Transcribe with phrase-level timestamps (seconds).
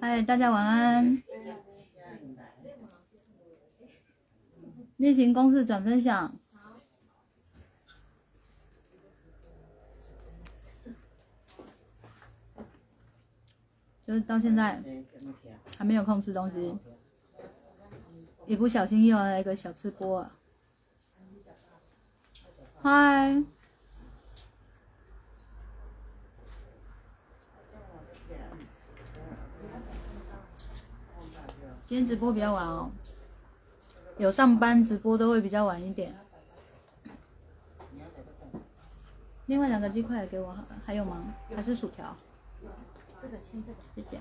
[0.00, 1.22] 嗨，大家晚安。
[4.98, 6.34] 例行公事转分享。
[14.06, 14.82] 就是到现在
[15.78, 16.76] 还没有空吃东西，
[18.44, 20.28] 一不小心又来一个小吃播！
[22.82, 23.42] 嗨，
[31.90, 32.88] 今天直播比较晚哦，
[34.16, 36.14] 有上班直播都会比较晚一点。
[39.46, 41.34] 另外两个鸡块给我，还有吗？
[41.52, 42.16] 还是薯条？
[43.20, 44.20] 这个先这个，谢谢。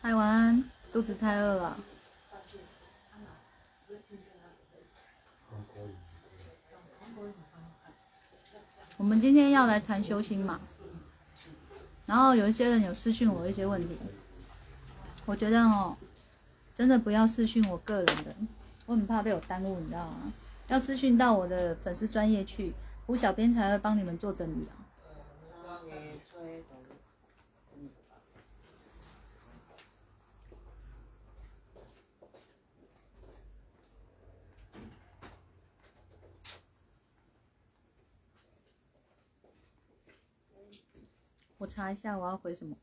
[0.00, 1.76] 嗨，晚安，肚子太饿了。
[8.96, 10.58] 我们今天要来谈修心嘛，
[12.06, 13.98] 然后有一些人有私信我一些问题，
[15.32, 15.96] 我觉得哦，
[16.74, 18.36] 真的不要私讯我个人的，
[18.84, 20.30] 我很怕被我耽误，你知道吗？
[20.68, 22.74] 要私讯到我的粉丝专业去，
[23.06, 24.76] 胡小编才会帮你们做整理啊。
[41.56, 42.76] 我查一下我要回什么。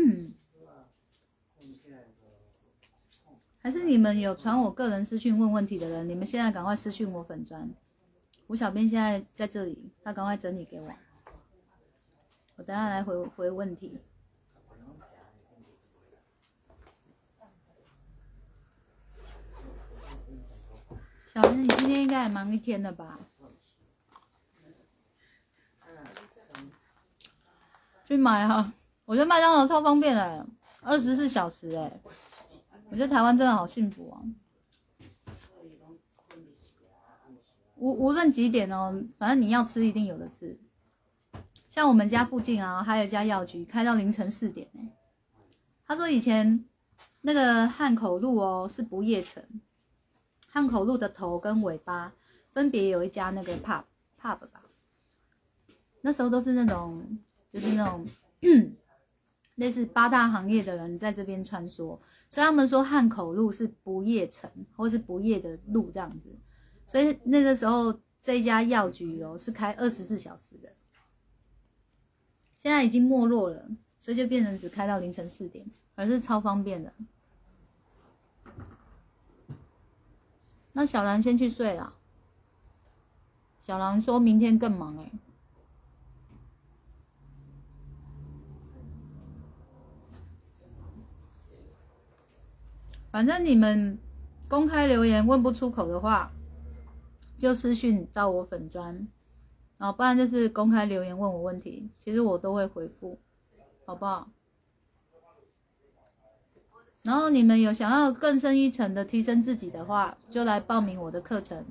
[0.00, 0.32] 嗯，
[3.58, 7.68] 还是你们有传我个人私讯问问题的人，你们现在赶快私讯我粉砖。
[8.46, 10.88] 吴小编现在在这里，他赶快整理给我，
[12.54, 13.98] 我等下来回回问题。
[21.34, 23.18] 小编，你今天应该也忙一天了吧？
[28.06, 28.72] 去买啊！
[29.08, 30.46] 我觉得麦当劳超方便的，
[30.82, 31.90] 二十四小时哎，
[32.90, 34.20] 我觉得台湾真的好幸福啊！
[37.76, 40.60] 无无论几点哦，反正你要吃一定有的吃。
[41.70, 44.86] 像我们家附近啊，还有一家药局开到凌晨四点哎。
[45.86, 46.62] 他说以前
[47.22, 49.42] 那个汉口路哦是不夜城，
[50.50, 52.12] 汉口路的头跟尾巴
[52.52, 53.84] 分别有一家那个 pub
[54.20, 54.60] pub 吧，
[56.02, 58.06] 那时候都是那种就是那种
[59.58, 61.98] 类似八大行业的人在这边穿梭，
[62.28, 66.34] 所以他们说汉口路是不夜城或是不夜的路这样子，
[66.86, 70.68] 所以那个时候这家药局哦是开二十四小时的，
[72.56, 76.92] 现在已经没落了，所以就变成只开到凌晨四点，而是超方便的。
[80.72, 81.94] 那小兰先去睡了。
[83.64, 85.10] 小兰说明天更忙哎、
[93.18, 93.98] 反正你们
[94.46, 96.30] 公开留言问不出口的话，
[97.36, 98.94] 就私讯到我粉砖，
[99.76, 103.18] 然后不然就是公开留言问我问题，其实我都会回复，
[103.84, 104.30] 好不好？
[107.02, 111.66] 然后你们有想要更深一层的提升自己的话，就来报名我的课程。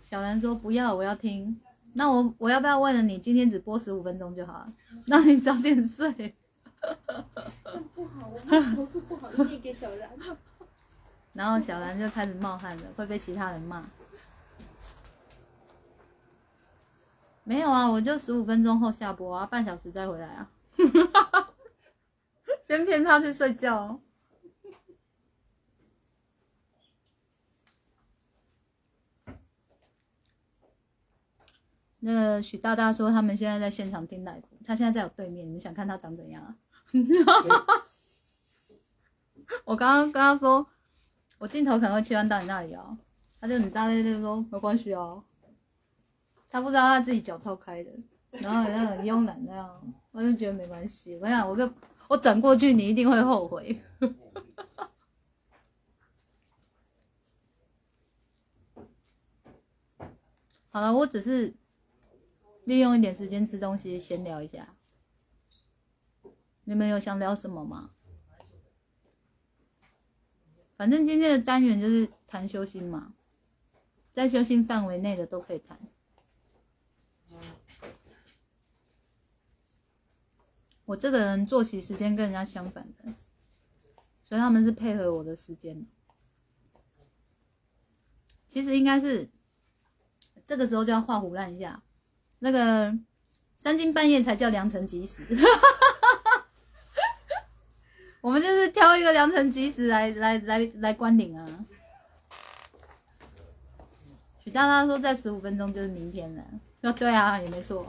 [0.00, 1.60] 小兰说不要，我要听。
[1.94, 4.72] 那我我要不要为了你今天只播十五分钟就好了？
[5.06, 6.36] 让你早点睡。
[7.64, 10.10] 这不好，我们投资不好，一定给小兰。
[11.32, 13.84] 然后小兰就开始冒汗了，会被其他人骂。
[17.44, 20.50] 没有啊，我就十五分钟后下播啊，半小时再回来啊。
[22.62, 24.00] 先骗他去睡觉哦。
[32.00, 36.56] 那个许大大说他们现在在现场听奶他现在在我对面，你们想看他长怎样啊？
[39.64, 40.66] 我刚刚跟他说，
[41.38, 42.96] 我镜头可能会切换到你那里哦，
[43.40, 45.22] 他就很大咧就说没关系哦，
[46.50, 47.90] 他不知道他自己脚超开的，
[48.30, 51.14] 然后好像很慵懒那样，我就觉得没关系。
[51.16, 51.74] 我跟你讲，我跟
[52.08, 53.80] 我转过去，你一定会后悔。
[60.70, 61.54] 好了，我只是
[62.64, 64.74] 利用一点时间吃东西，闲聊一下。
[66.68, 67.92] 你们有想聊什么吗？
[70.76, 73.14] 反正今天的单元就是谈修心嘛，
[74.12, 75.80] 在修心范围内的都可以谈。
[80.84, 83.14] 我这个人作息时间跟人家相反的，
[84.22, 85.86] 所以他们是配合我的时间。
[88.46, 89.30] 其实应该是
[90.46, 91.82] 这个时候就要画虎烂一下，
[92.40, 92.94] 那个
[93.56, 95.26] 三更半夜才叫良辰吉时。
[98.28, 101.64] 我们就是挑一个良辰吉时来来来来关顶啊。
[104.44, 106.44] 许大大说在十五分钟就是明天了，
[106.82, 107.86] 说对啊，也没错。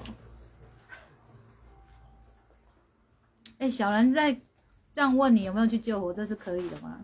[3.58, 4.34] 哎、小兰在
[4.94, 7.04] 这样问你有没有去救火，这是可以的吗？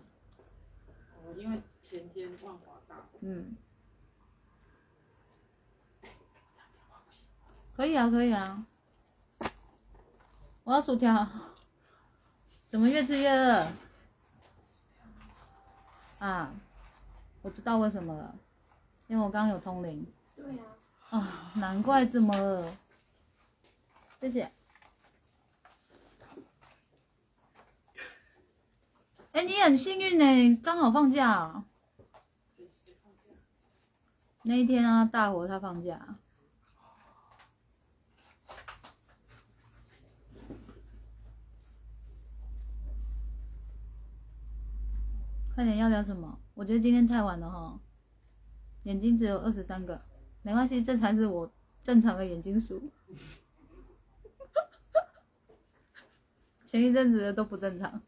[1.22, 3.54] 哦，因为前天万华大，嗯，
[7.76, 8.64] 可以啊，可以啊。
[10.64, 11.28] 我要薯条。
[12.76, 13.66] 怎么越吃越饿？
[16.18, 16.52] 啊，
[17.40, 18.34] 我知道为什么了，
[19.06, 20.06] 因为我刚刚有通灵
[20.36, 20.44] 对
[21.08, 22.70] 啊，啊，难怪这么饿。
[24.20, 24.52] 谢谢。
[29.32, 31.64] 哎、你很幸运呢，刚好放假？
[34.42, 36.18] 那一天啊，大伙他放假。
[45.56, 46.38] 快点要聊什么？
[46.52, 47.80] 我觉得今天太晚了哈，
[48.82, 50.02] 眼睛只有二十三个，
[50.42, 51.50] 没关系，这才是我
[51.80, 52.92] 正常的眼睛数。
[56.66, 58.02] 前一阵子的都不正常，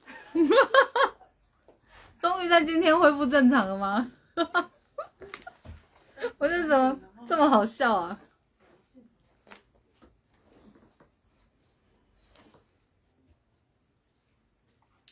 [2.21, 4.13] 终于在今天恢复正常了吗？
[6.37, 8.21] 我这怎么这么好笑啊？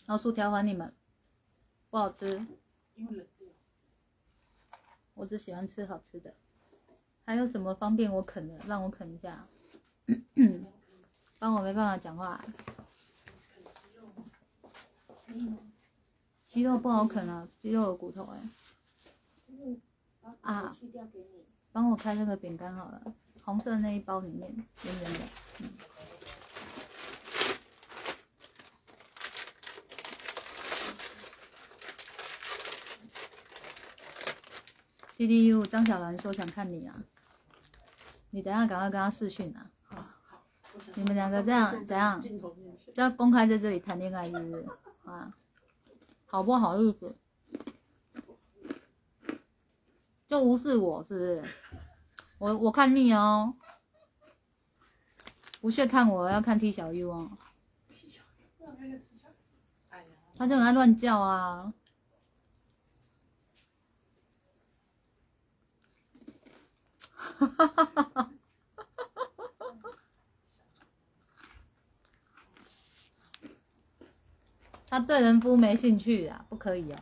[0.05, 0.95] 然后薯条还你们，
[1.97, 2.47] 不好吃，
[2.95, 3.49] 因为冷掉。
[5.15, 6.35] 我只喜欢吃好吃的。
[7.25, 8.55] 还有什么方便我啃的？
[8.69, 9.47] 让我啃一下。
[11.41, 12.45] 帮我没办法讲话？
[16.45, 18.43] 鸡肉不好啃啊，鸡肉有骨头哎。
[21.73, 24.55] 帮我开那个饼干好了，红色那一包里面
[24.85, 25.21] 圆圆的。
[25.61, 25.71] 嗯。
[35.17, 36.95] D D U 张小兰说想看你啊，
[38.31, 40.05] 你等一下赶快跟他视讯啊，好，
[40.75, 44.67] 我想你们两个这样怎样镜头面前，这要公开在这里谈恋爱是不是？
[45.11, 45.33] 啊，
[46.27, 47.17] 好不好意思？
[50.29, 51.45] 就无视我是不是？
[52.37, 53.55] 我我看腻哦，
[55.63, 57.31] 不屑看我，要看 T 小 U 哦，
[59.89, 61.73] 哎呀，他就很爱乱叫啊。
[74.89, 76.97] 他对人夫没兴趣啊，不可以哦。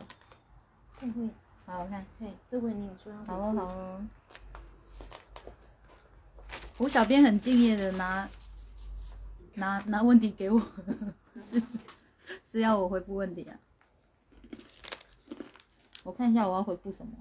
[0.99, 1.29] 这回，
[1.65, 4.05] 好，我看，对，这回你有说要好哦，好哦。
[6.77, 8.27] 胡小编很敬业的拿
[9.53, 10.59] 拿拿问题给我，
[11.35, 11.61] 是
[12.43, 13.57] 是要我回复问题啊？
[16.03, 17.13] 我看一下我要回复什么。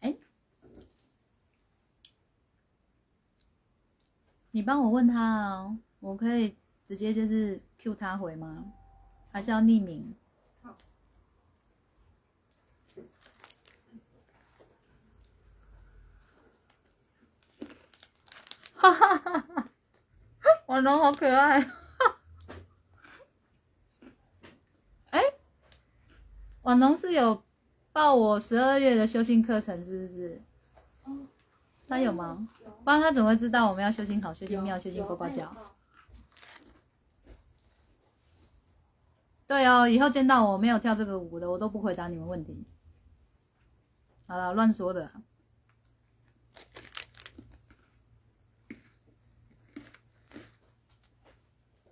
[0.00, 0.16] 哎，
[4.58, 8.64] 你帮我问他啊，我可以直接就是 Q 他回吗？
[9.30, 10.16] 还是要匿名？
[18.74, 19.68] 哈哈哈哈！
[20.66, 21.60] 婉龙好可爱。
[25.10, 25.22] 哎，
[26.62, 27.44] 婉龙是有
[27.92, 30.42] 报我十二月的修行课程，是不是？
[31.04, 31.16] 哦，
[31.86, 32.48] 他有吗？
[32.88, 35.54] 有不然他怎么会知道我们要修心好、修心妙、修心有呱呱叫？
[39.46, 42.66] 对哦，以后见到我没有跳这个舞的，我都不回答你们问题。
[44.26, 45.22] 好了，乱说的啊。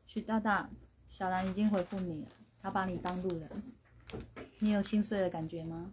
[0.06, 0.70] 许大大，
[1.06, 2.28] 小兰已经回复你了，
[2.62, 3.62] 他把你当路人，
[4.60, 5.92] 你有心碎的感觉吗？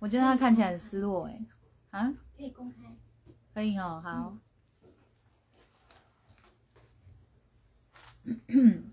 [0.00, 1.40] 我觉得他看起来很失落哎、
[1.90, 2.96] 啊，可以公开。
[3.52, 4.36] 可以哦，好。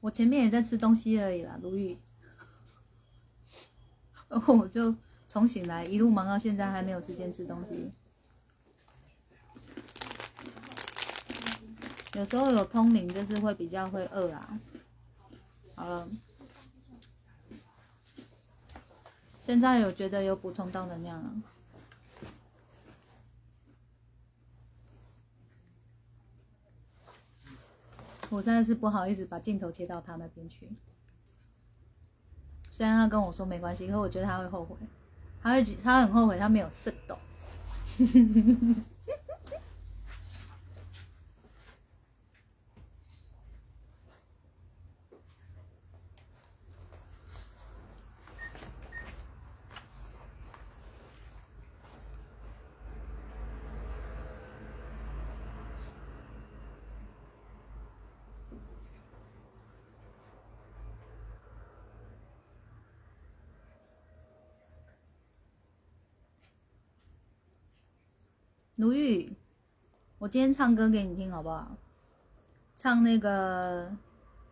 [0.00, 1.98] 我前面也在吃东西而已啦，如玉。
[4.28, 4.94] 然 后我就
[5.26, 7.90] 从醒来一路忙到现在，还没有时间吃东西。
[12.14, 14.58] 有时候有通灵，就是会比较会饿啦。
[15.76, 16.08] 好了，
[19.40, 21.42] 现在有觉得有补充到能量啊？
[28.30, 30.70] 我现在是不好意思把镜头切到他那边去。
[32.70, 34.76] 虽然他跟我说没关系，可我觉得他会后悔，
[35.42, 37.18] 他会他很后悔他没有试懂。
[68.80, 69.36] 卢玉，
[70.16, 71.76] 我今天唱歌给你听好不好？
[72.74, 73.94] 唱那个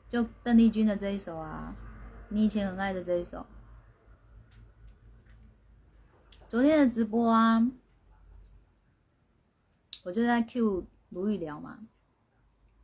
[0.06, 1.74] 就邓丽君的这一首啊，
[2.28, 3.46] 你以前很爱的这一首。
[6.46, 7.72] 昨天的直播啊，
[10.04, 11.78] 我就在 Q 卢玉聊嘛，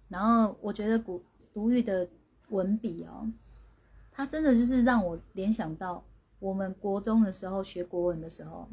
[0.08, 1.22] 然后我觉得古
[1.52, 2.08] 卢玉的
[2.48, 3.30] 文笔哦，
[4.10, 6.02] 他真的就是让我联想到
[6.38, 8.66] 我们国中的时候学国文的时候。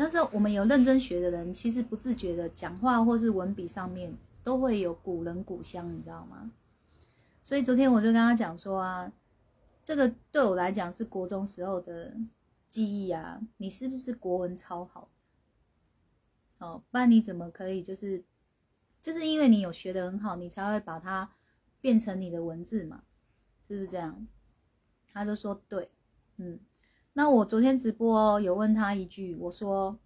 [0.00, 6.52] 那时候我们有认真学的人，其实不自觉的讲话或是文笔上面都会有古人古香，你知道吗？
[7.42, 9.12] 所以昨天我就跟他讲说啊，
[9.82, 12.14] 这个对我来讲是国中时候的
[12.68, 15.08] 记忆啊，你是不是国文超好？
[16.58, 18.22] 哦，不然你怎么可以就是
[19.02, 21.28] 就是因为你有学的很好，你才会把它
[21.80, 23.02] 变成你的文字嘛？
[23.66, 24.28] 是不是这样？
[25.12, 25.90] 他就说对，
[26.36, 26.60] 嗯。
[27.18, 29.98] 那我昨天直播有问他一句，我说：“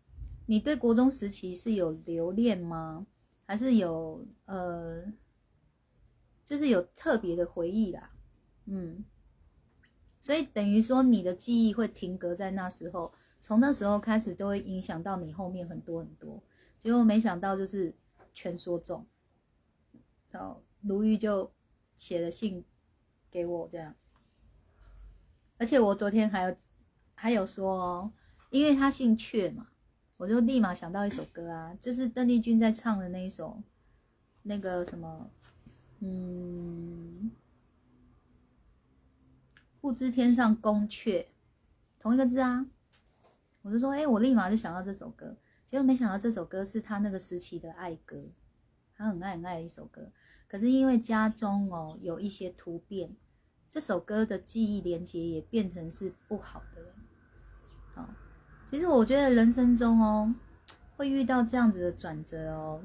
[0.48, 3.06] 你对国中时期是有留恋吗？
[3.44, 5.04] 还是有呃，
[6.42, 8.10] 就是有特别的回忆啦？”
[8.64, 9.04] 嗯，
[10.22, 16.42] 所以等于说你的记忆会停格在那时候，从那时候开始都会影响到你后面很多很多。
[16.80, 17.94] 结果没想到就是
[18.32, 19.06] 全说中，
[20.30, 21.52] 然后卢玉就
[21.98, 22.64] 写了信
[23.30, 23.94] 给我这样，
[25.58, 26.56] 而且我昨天还有。
[27.22, 28.12] 还有说，
[28.50, 29.68] 因为他姓阙嘛，
[30.16, 33.62] 我就立马想到一首歌啊，就是邓丽君在唱的那一首，
[34.42, 35.30] 那个什么，
[36.00, 37.30] 嗯，
[39.80, 41.26] 不知天上宫阙，
[42.00, 42.66] 同一个字啊。
[43.62, 48.20] 我就说，哎，我立马就想到这首歌，结果没想到这首歌是他那个时期的爱歌，
[48.96, 50.10] 他很爱很爱的一首歌。
[50.48, 53.14] 可是因为家中哦有一些突变，
[53.68, 56.91] 这首歌的记忆连接也变成是不好的了。
[57.94, 58.08] 好，
[58.70, 60.34] 其实我觉得人生中哦，
[60.96, 62.82] 会遇到这样子的转折哦，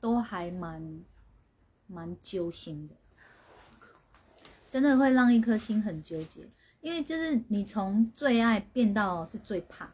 [0.00, 1.00] 都还蛮
[1.86, 2.94] 蛮揪心的，
[4.68, 6.48] 真的会让一颗心很纠结。
[6.80, 9.92] 因为就是你从最爱变到是最怕、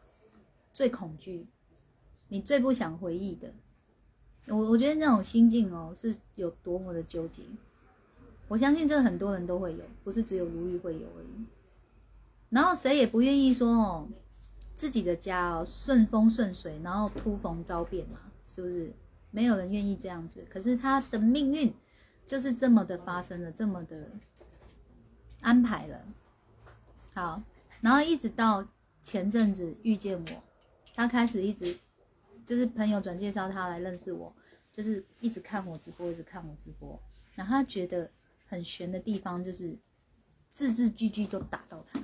[0.71, 1.47] 最恐惧，
[2.27, 3.53] 你最不想回忆的。
[4.47, 7.43] 我我觉得那种心境哦，是有多么的纠结。
[8.47, 11.45] 我相信这很多人都会有，不是只有如玉会有而已。
[12.49, 14.09] 然后谁也不愿意说哦。
[14.79, 18.93] 自己的家哦，顺风顺水，然后突逢遭变嘛，是不是？
[19.29, 21.73] 没有人愿意这样子，可是他的命运
[22.25, 24.09] 就是这么的发生了，这么的
[25.41, 26.01] 安排了。
[27.13, 27.43] 好，
[27.81, 28.65] 然后一直到
[29.03, 30.43] 前阵子遇见我，
[30.95, 31.77] 他开始一直
[32.45, 34.33] 就是朋友转介绍他来认识我，
[34.71, 36.97] 就是一直看我直播，一直看我直播，
[37.35, 38.09] 然后他觉得
[38.47, 39.77] 很悬的地方就是
[40.49, 41.99] 字字句句都打到他。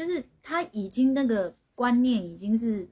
[0.00, 2.88] 就是他已经那个观念已经是，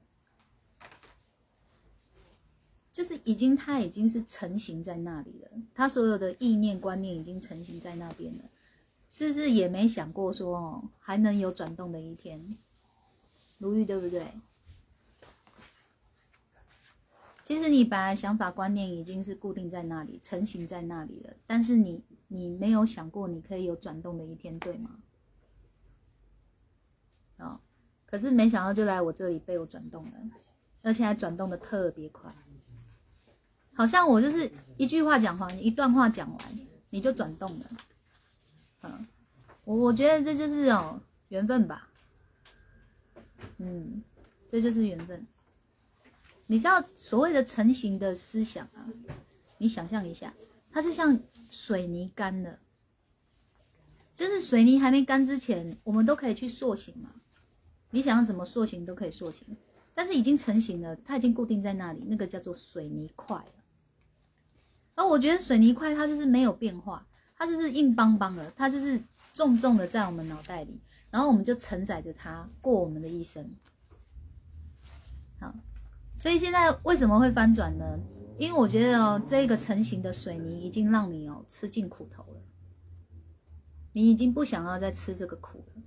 [2.93, 8.45] 就是已经他已经是成型在那里了，他所有的意念观念已经成型在那边了，
[9.09, 12.59] 是不是也没想过说哦还能有转动的一天？
[13.57, 14.31] 如玉对不对？
[17.43, 25.01] 其实你本来想法观念已经是固定在那里，成型在那里了，但是你你没有想过你可以有转动的一天，对吗？
[27.39, 27.61] 哦，
[28.07, 30.13] 可是没想到就来我这里被我转动了，
[30.83, 32.35] 而且还转动的特别快，
[33.75, 36.59] 好像我就是一句话讲完，一段话讲完
[36.91, 37.67] 你就转动了，
[38.83, 39.07] 嗯，
[39.65, 41.89] 我我觉得这就是哦缘分吧，
[43.59, 44.03] 嗯，
[44.49, 45.27] 这就是缘分。
[46.47, 48.89] 你知道所谓的成型的思想啊，
[49.59, 50.33] 你想象一下，
[50.71, 52.59] 它就像水泥干了，
[54.17, 57.11] 就是水泥还没干之前，我们都可以去塑形嘛。
[57.91, 59.47] 你想要怎么塑形都可以塑形，
[59.95, 63.45] 但是已经成型了，它已经固定在那里，那个叫做水泥块。
[64.95, 69.01] 而我觉得水泥块它就是没有变化，它就是硬邦邦的，它就是
[69.33, 70.81] 重重的在我们脑袋里。
[71.11, 73.51] 然后我们就承载着它过我们的一生。
[75.41, 75.55] 好，
[76.19, 77.99] 所以现在为什么会翻转呢？
[78.39, 82.43] 因为我觉得哦，这个成型的水泥已经让你哦吃尽苦头了，
[83.93, 85.83] 你已经不想要再吃这个苦了。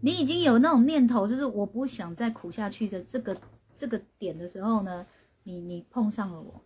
[0.00, 3.36] 你已经有那种念头，就是我不想再苦下去的这个
[3.74, 5.04] 这个点的时候呢，
[5.42, 6.60] 你你碰上了我，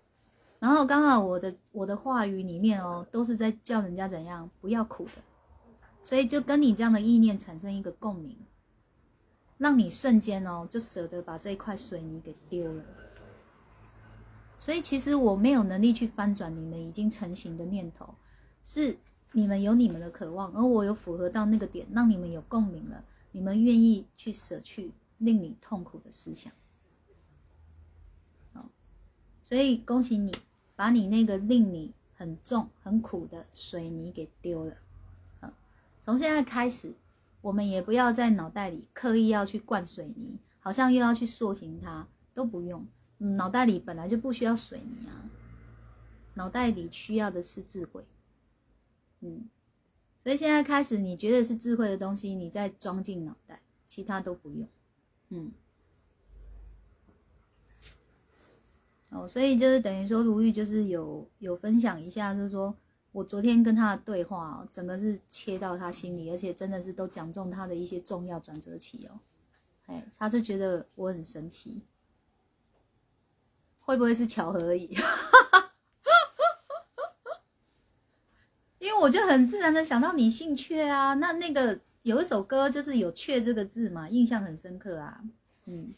[0.58, 5.12] 然后刚好我的我的话语里面哦，都是在叫人家怎样不要苦的，
[6.02, 8.36] 所以就跟你这样的意念产生一个共鸣，
[9.56, 12.84] 让你瞬间哦就舍得把这一块水泥给丢了。
[14.58, 18.14] 所以其实我没有能力去翻转你们已经成型的念头，
[18.62, 18.96] 是
[19.32, 23.02] 你们有你们的渴望，而我有符合到那个点，让你们有共鸣了。
[23.32, 26.52] 你们愿意去舍去令你痛苦的思想，
[28.52, 28.66] 哦，
[29.42, 30.32] 所以恭喜你，
[30.76, 34.76] 把你那个令你很重很苦的水泥给丢了。
[35.40, 35.54] 啊，
[36.02, 36.94] 从现在开始，
[37.40, 42.86] 我们也不要在脑袋里刻意要去灌水泥，好像又要去塑形它，都不用。
[43.16, 45.24] 脑袋里本来就不需要水泥啊，
[46.34, 48.04] 脑袋里需要的是智慧。
[49.20, 49.48] 嗯。
[50.22, 54.68] 所以现在开始，你觉得是智慧的东西，你再装进脑袋，其他都不用。
[55.30, 55.50] 嗯，
[59.10, 62.76] 哦，所以就是等于说，如玉就是有有分享一下，就是说
[63.10, 69.18] 我昨天跟他的对话，整个是切到他心里，而且真的是都讲中他的一些重要转折期哦。
[69.86, 71.82] 哎，他是觉得我很神奇，
[73.80, 74.94] 会不会是巧合而已？
[78.82, 85.22] 因为我就很自然的想到你姓阙啊，那那个有一首歌就是有“阙”这个字嘛，印象很深刻啊。
[85.66, 85.94] 嗯，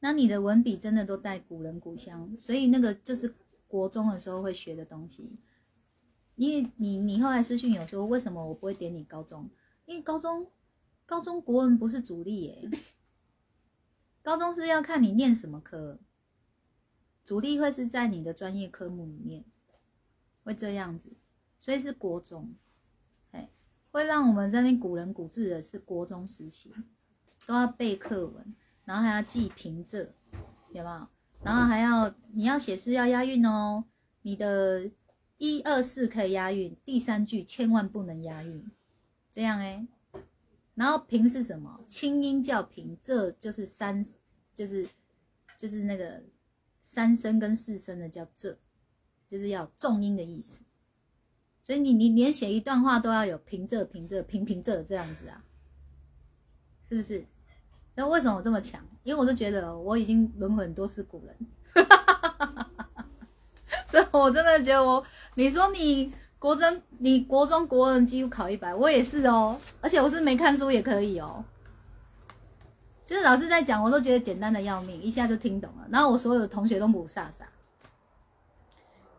[0.00, 3.32] 那你的文笔真的都带古人古香，所以那个就是
[3.68, 5.38] 国中的时候会学的东西。
[6.34, 9.48] 因为你你后来私讯有说为什么我不会点你高中？
[9.86, 10.48] 因为高中
[11.06, 12.70] 高中国文不是主力耶，
[14.20, 16.00] 高中是要看你念什么科，
[17.22, 19.44] 主力会是在你的专业科目里面，
[20.42, 21.12] 会这样子。
[21.58, 22.54] 所以是国中，
[23.32, 23.50] 哎，
[23.90, 26.72] 会让我们这边古人古字的是国中时期，
[27.46, 30.08] 都要背课文，然后还要记平仄，
[30.72, 31.08] 有没有？
[31.42, 33.84] 然后还要你要写诗要押韵哦，
[34.22, 34.90] 你的
[35.36, 38.70] 一二四可以押韵，第三句千万不能押韵，
[39.30, 39.86] 这样哎。
[40.74, 41.84] 然后平是什么？
[41.88, 44.06] 清音叫平，这就是三，
[44.54, 44.88] 就是
[45.56, 46.22] 就是那个
[46.80, 48.56] 三声跟四声的叫仄，
[49.26, 50.62] 就是要重音的意思。
[51.68, 55.44] 所以你你连写一段话都要有平仄平仄平平仄这样子啊，
[56.88, 57.22] 是不是？
[57.94, 58.80] 那为什么我这么强？
[59.02, 61.36] 因为我都觉得我已经轮回很多次古人，
[63.86, 65.04] 所以我真的觉得我，
[65.34, 71.44] 你说你国中你国中国文几乎考一百，我也是哦，而且我是没看书也可以哦，
[73.04, 75.86] 就是老师在讲，我都觉得简单的要命，一下就听懂了。
[75.90, 77.46] 然后我所有的同学都不傻傻，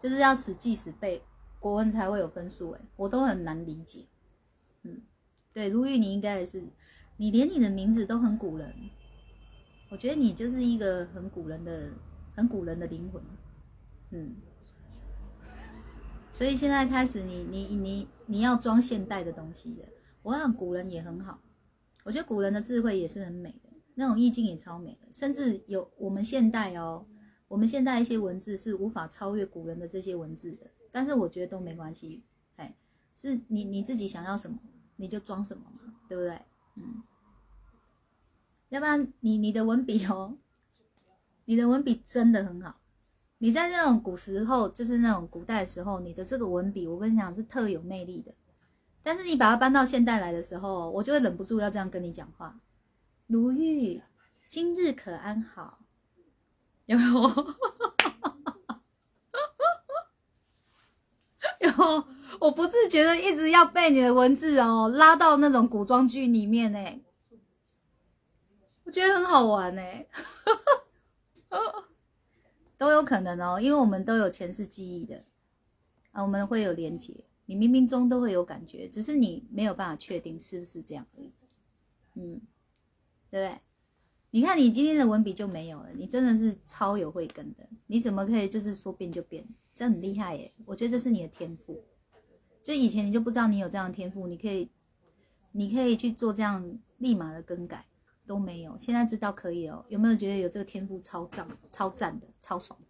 [0.02, 1.22] 就是要死记死背。
[1.60, 4.06] 国文才会有分数哎，我都很难理解。
[4.84, 5.02] 嗯，
[5.52, 6.64] 对，如玉你应该也是，
[7.18, 8.74] 你连你的名字都很古人，
[9.90, 11.90] 我觉得你就是一个很古人的、
[12.34, 13.22] 很古人的灵魂。
[14.12, 14.36] 嗯，
[16.32, 19.84] 所以现在开始，你你你你要装现代的东西的。
[20.24, 21.42] 我想古人也很好，
[22.06, 27.06] 我觉得古人的智慧也是很美的，那种意境也超美的，甚至有我们现代哦，
[27.48, 30.70] 我们现代一些文字是无法超越古人的这些文字的。
[30.92, 32.24] 但是我觉得都没关系，
[32.56, 32.74] 哎，
[33.16, 34.58] 是你你自己想要什么，
[34.96, 36.42] 你就装什么嘛，对不对？
[36.76, 37.04] 嗯，
[38.70, 40.38] 要不然你你的文笔哦，
[41.46, 42.80] 你的文笔真的很好，
[43.38, 48.34] 你在那种古时候，就是那种古代的时候，你的这个文笔，我跟你讲是特有魅力的。
[49.02, 52.60] 但是你把它搬到现代来的时候，我就会忍不住要这样跟你讲话。
[53.28, 54.02] 如玉，
[54.48, 55.80] 今日可安好？
[56.86, 57.56] 有没有？
[62.40, 66.80] 我不自觉的一直要被你的文字哦，拉到那种古装剧里面呢，
[68.84, 69.82] 我觉得很好玩呢，
[72.78, 75.24] 都有可能哦，因为我们都有前世记忆的。
[76.12, 77.14] 啊，我们会有连结，
[77.46, 81.32] 你冥冥中都会有感觉，只是你没有办法确定是不是这样而已，
[82.16, 82.42] 嗯，
[83.30, 83.60] 对不对？
[84.32, 89.48] 你看你今天的文笔就没有了，你真的是超有慧根的，你怎么可以就是说变就变？
[89.80, 90.54] 这很厉害耶！
[90.66, 91.86] 我觉得这是你的天赋。
[92.62, 94.70] 就以前你就不知道你有这样的天赋，你可以，
[95.54, 97.86] 你可以去做这样立马的更改
[98.28, 98.78] 都没有。
[98.78, 102.88] 现在知道可以哦，有没有觉得有这个天赋超赞、超赞的、超爽的？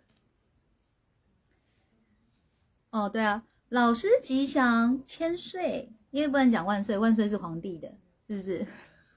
[2.89, 7.95] 哦，对啊，老师吉祥千岁，因为不能讲万岁，万岁是皇帝的，
[8.27, 8.65] 是不是？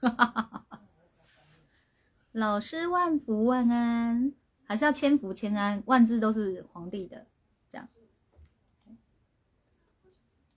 [2.33, 4.31] 老师万福万安，
[4.63, 7.25] 还是要千福千安，万字都是皇帝的，
[7.71, 7.87] 这样。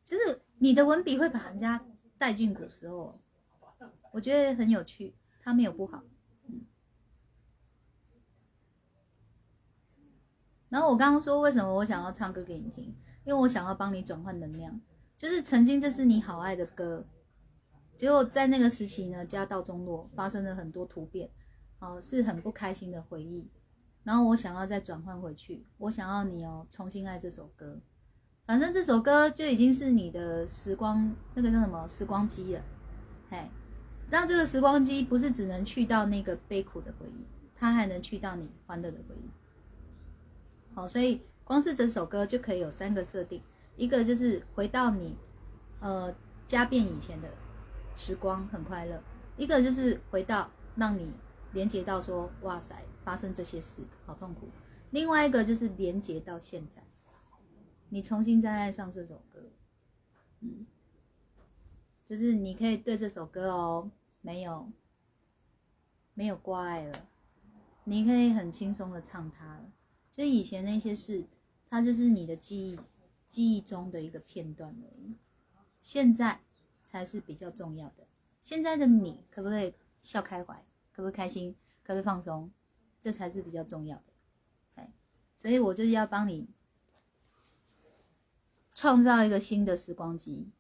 [0.07, 1.85] 就是你的文笔会把人家
[2.17, 3.21] 带进古时候，
[4.13, 6.01] 我觉得很有趣，他没有不好。
[10.69, 12.85] 然后我刚刚说为什么我想要唱歌给你听，
[13.25, 14.81] 因为我想要帮你转换能量，
[15.17, 17.05] 就是曾经这是你好爱的歌，
[17.97, 21.29] 结果在那个时期呢，家道中落，发生了很多突变。
[21.79, 23.51] 哦，是很不开心的回忆，
[24.03, 27.79] 然后我想要再转换回去，我想要你哦重新爱这首歌，
[28.47, 32.63] 反正这首歌就已经是你的时光，那个叫什么时光机了，
[33.29, 33.51] 嘿，
[34.09, 39.29] 让这个时光机不是只能去到那个悲苦的回忆，它还能去到你欢乐的回忆。
[40.75, 43.43] 好，所以光是这首歌就可以有三个设定，
[43.77, 45.17] 一个就是回到你
[45.81, 46.15] 呃
[46.47, 47.29] 家变以前的
[47.95, 49.03] 时光很快乐，
[49.37, 51.13] 一个就是回到让你。
[51.53, 54.47] 连接到说，哇塞，发生这些事，好痛苦。
[54.91, 56.83] 另外一个就是连接到现在，
[57.89, 59.51] 你重新再爱上这首歌，
[60.41, 60.67] 嗯，
[62.05, 64.71] 就是你可以对这首歌哦，没有，
[66.15, 67.09] 没有挂碍了，
[67.85, 69.73] 你可以很轻松的唱它了。
[70.11, 71.27] 就以前那些事，
[71.69, 72.79] 它就是你的记忆，
[73.29, 75.15] 记忆中的一个片段而已。
[75.81, 76.41] 现在
[76.83, 78.07] 才是比较重要的。
[78.41, 80.55] 现在的你，可不可以笑开怀？
[80.93, 81.55] 可不可以开心？
[81.85, 82.51] 可不可以放松？
[83.01, 84.05] 这才是比较重要的。
[84.77, 84.93] 哎，
[85.37, 86.49] 所以我就是要帮你
[88.77, 90.53] 创造一个新的时光机，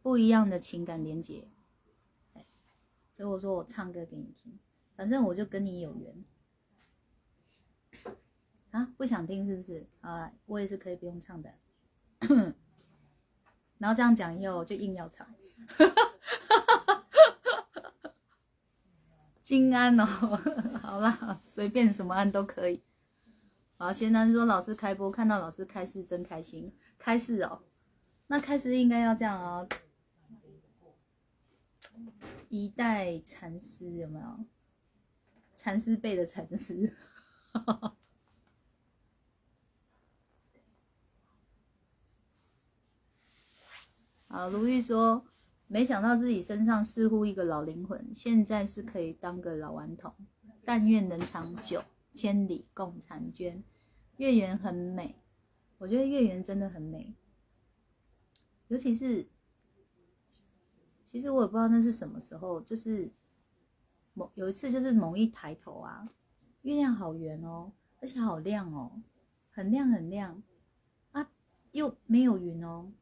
[0.00, 1.48] 不一样的情感连接。
[3.16, 4.56] 所以我说我唱歌给你听，
[4.94, 6.24] 反正我就跟你有缘。
[8.70, 9.88] 啊，不想听是不是？
[10.00, 11.52] 啊，我也是可以不用唱的。
[13.78, 15.26] 然后这样讲以后就硬要唱。
[19.40, 20.06] 金安哦，
[20.80, 22.80] 好啦，随便什么安都可以。
[23.80, 26.74] 好，现在说老师开播，看到老师开示真开心。
[26.98, 27.62] 开示哦，
[28.26, 29.68] 那开示应该要这样哦。
[32.48, 34.44] 一代禅师有没有？
[35.54, 36.96] 禅师辈的禅师。
[44.26, 45.24] 好，如玉说。
[45.70, 50.14] 没想到自己身上似乎一个老灵魂，现在是可以当个老顽童。
[50.64, 53.62] 但愿能长久，千里共婵娟。
[54.16, 55.14] 月圆很美，
[55.78, 57.14] 我觉得月圆真的很美。
[58.66, 59.28] 尤其是，
[61.04, 63.10] 其实我也不知道那是什么时候，就是
[64.14, 66.12] 某有一次，就是某一抬头啊，
[66.62, 69.00] 月亮好圆哦，而且好亮哦，
[69.50, 70.42] 很亮很亮
[71.12, 71.30] 啊，
[71.72, 72.92] 又没有云哦。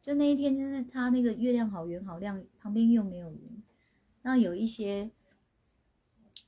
[0.00, 3.62] 就那一天，就是它那个月亮好圆好亮，旁边又没有云，
[4.22, 5.10] 那有一些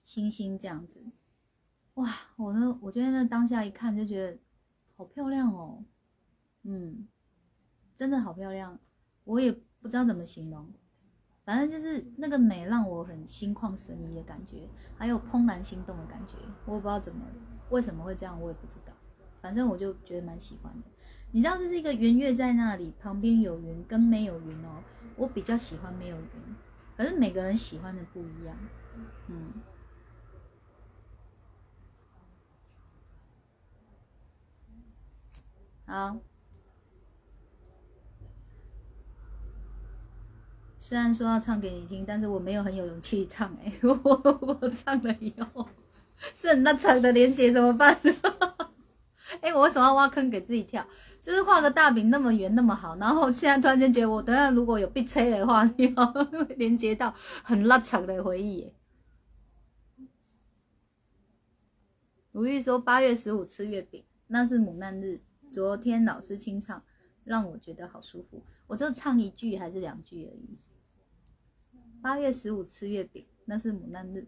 [0.03, 1.05] 星星这样子，
[1.95, 2.11] 哇！
[2.37, 4.39] 我呢，我觉得那当下一看就觉得
[4.97, 5.85] 好漂亮哦，
[6.63, 7.07] 嗯，
[7.95, 8.79] 真的好漂亮，
[9.25, 10.73] 我也不知道怎么形容，
[11.45, 16.35] 反正就是那个美让我很心旷神怡的感觉，还有怦然心动的感觉，
[16.67, 17.25] 我也不知道怎么
[17.71, 18.93] 为什么会这样，我也不知道，
[19.41, 20.89] 反正我就觉得蛮喜欢的。
[21.31, 24.83] 你知道这是一个圆月在那里，旁边有云跟没有云哦。
[25.17, 26.27] 我比较喜欢没有云，
[26.97, 28.57] 可是每个人喜欢的不一样。
[29.29, 29.53] 嗯，
[35.87, 36.17] 好。
[40.79, 43.73] 虽然说要唱给你听，但是我没有很有勇气唱哎。
[43.83, 43.99] 我
[44.63, 45.67] 我唱了以后，
[46.35, 47.99] 是很那长的连接怎么办？
[49.41, 50.87] 哎，我为什么要挖坑给自己跳？
[51.23, 56.13] 就是画个大饼那么圆那么好，然后现在突然间觉得我等下如果有被催的话，你要
[56.57, 58.71] 连接到很拉长的回忆。
[62.31, 65.23] 如玉说八月十五吃月饼，那是母难日。
[65.55, 66.83] 昨天老师清唱，
[67.23, 68.43] 让我觉得好舒服。
[68.67, 70.59] 我就唱一句还是两句而已。
[72.03, 74.27] 八月十五吃月饼，那是母难日。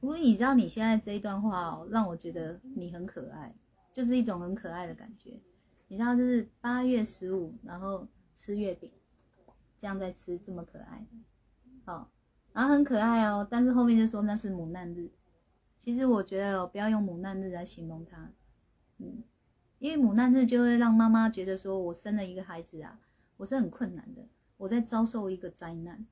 [0.00, 3.54] 不过你知道你现在这一段话哦，让我觉得你很可爱，
[3.92, 5.40] 就是一种很可爱的感觉。
[5.86, 8.90] 你知道，就是八月十五，然后吃月饼，
[9.78, 11.06] 这样在吃，这么可爱，
[11.84, 12.10] 好，
[12.52, 13.46] 然后很可爱哦。
[13.48, 15.08] 但是后面就说那是母难日，
[15.86, 18.32] 其实我觉得哦，不要用母难日来形容他，
[18.98, 19.22] 嗯，
[19.78, 22.98] 因为母难日就会让妈妈觉得说我生了一个孩子啊，
[23.36, 26.04] 我是很困难的，我在遭受一个灾难。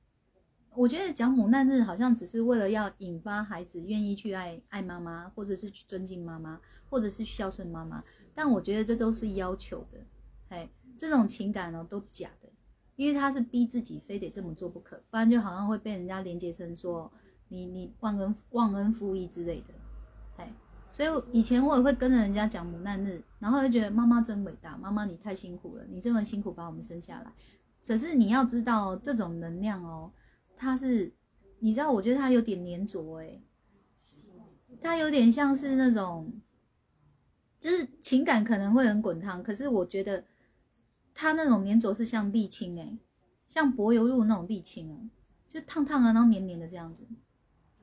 [0.75, 8.01] 我觉得讲母难日好像只是为了要引发孩子愿意去爱爱妈妈，或者是去尊敬妈妈，或者是孝顺妈妈。
[8.33, 9.99] 但我觉得这都是要求的，
[10.47, 12.47] 嘿，这种情感哦都假的，
[12.95, 17.11] 因为他是逼自己非得这么做不可，不然就好像会被人家连接成说
[17.47, 19.73] 你你忘恩忘恩负义之类的，
[20.37, 20.53] 哎，
[20.91, 27.31] 所以以前我也会跟着人家讲母难日，然后就觉得妈妈真伟大，妈妈你太辛苦了，你这么辛苦把我们生下来。
[27.85, 30.11] 可是你要知道这种能量哦，
[30.55, 31.13] 它是
[31.59, 33.41] 你知道，我觉得它有点粘着哎，
[34.81, 36.31] 它有点像是那种。
[37.57, 40.23] 就是情感可能会很滚烫，可是我觉得
[41.15, 42.95] 它那种粘着是像沥青哎，
[43.47, 45.09] 像柏油路那种沥青哦，
[45.47, 47.07] 就烫烫的，然后黏黏的这样子。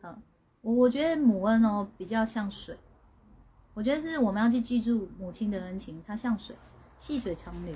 [0.02, 0.20] 好，
[0.62, 2.76] 我我觉得母恩哦比较像水，
[3.72, 6.56] 我觉得是我们要去记住母亲的恩情，它像水，
[6.98, 7.72] 细水长流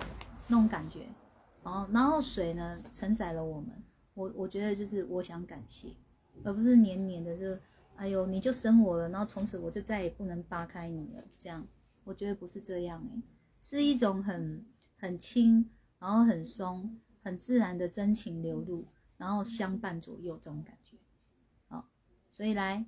[0.48, 1.06] 那种感觉。
[1.62, 3.70] 哦，然后水呢承载了我们，
[4.14, 5.90] 我我觉得就是我想感谢，
[6.42, 7.56] 而不是黏黏的，就
[7.94, 11.64] 哎呦你就生我了，然后从此我就再也不能扒开你了这样。
[12.02, 13.22] 我觉得不是这样诶，
[13.60, 18.84] 是一种很很轻，然后很松，很自然的真情流露，
[19.16, 20.86] 然后相伴左右这种感觉。
[22.37, 22.85] 所以来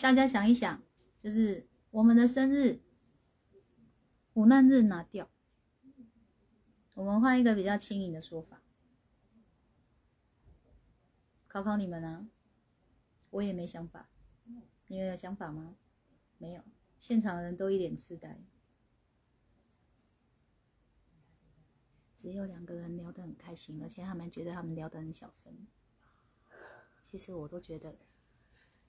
[0.00, 0.82] 大家想一想，
[1.18, 2.80] 就是我们的生日，
[4.32, 5.28] 苦难日拿掉，
[6.94, 8.62] 我们换一个比较轻盈的说法，
[11.46, 12.26] 考考你们啊，
[13.28, 14.08] 我也没想法，
[14.86, 15.76] 你们有想法吗？
[16.38, 16.62] 没有，
[16.98, 18.40] 现场的人都一脸痴呆。
[22.14, 25.66] 只有两个人聊得很开心，而且他们觉得他们聊得很小声。
[27.02, 27.98] 其实我都觉得，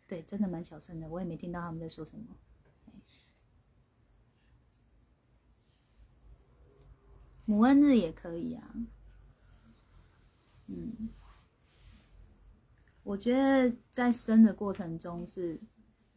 [0.07, 2.25] 对，真的蛮小声的，我也没听到他们在说什么。
[7.45, 8.73] 母恩日也可以啊，
[10.67, 11.09] 嗯，
[13.03, 15.59] 我觉得在生的过程中是，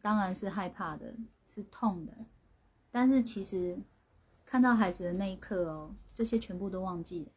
[0.01, 2.25] 当然是害怕的，是痛的，
[2.89, 3.79] 但是其实。
[4.43, 7.31] 看到孩子的那一刻哦，这些全部都忘记了，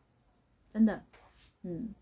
[0.69, 1.05] 真的，
[1.62, 1.95] 嗯，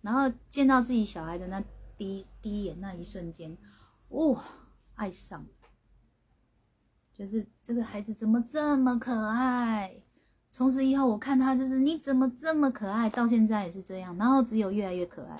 [0.00, 1.62] 然后见到自己小孩的那
[1.98, 3.54] 第一第一眼那一瞬间，
[4.08, 4.42] 哇，
[4.94, 5.46] 爱上，
[7.12, 10.02] 就是这个孩子怎么这么可爱？
[10.50, 13.08] 从此以后我看他就是你怎么这么可爱？
[13.10, 15.36] 到现在也是这样，然后只有越来越可爱，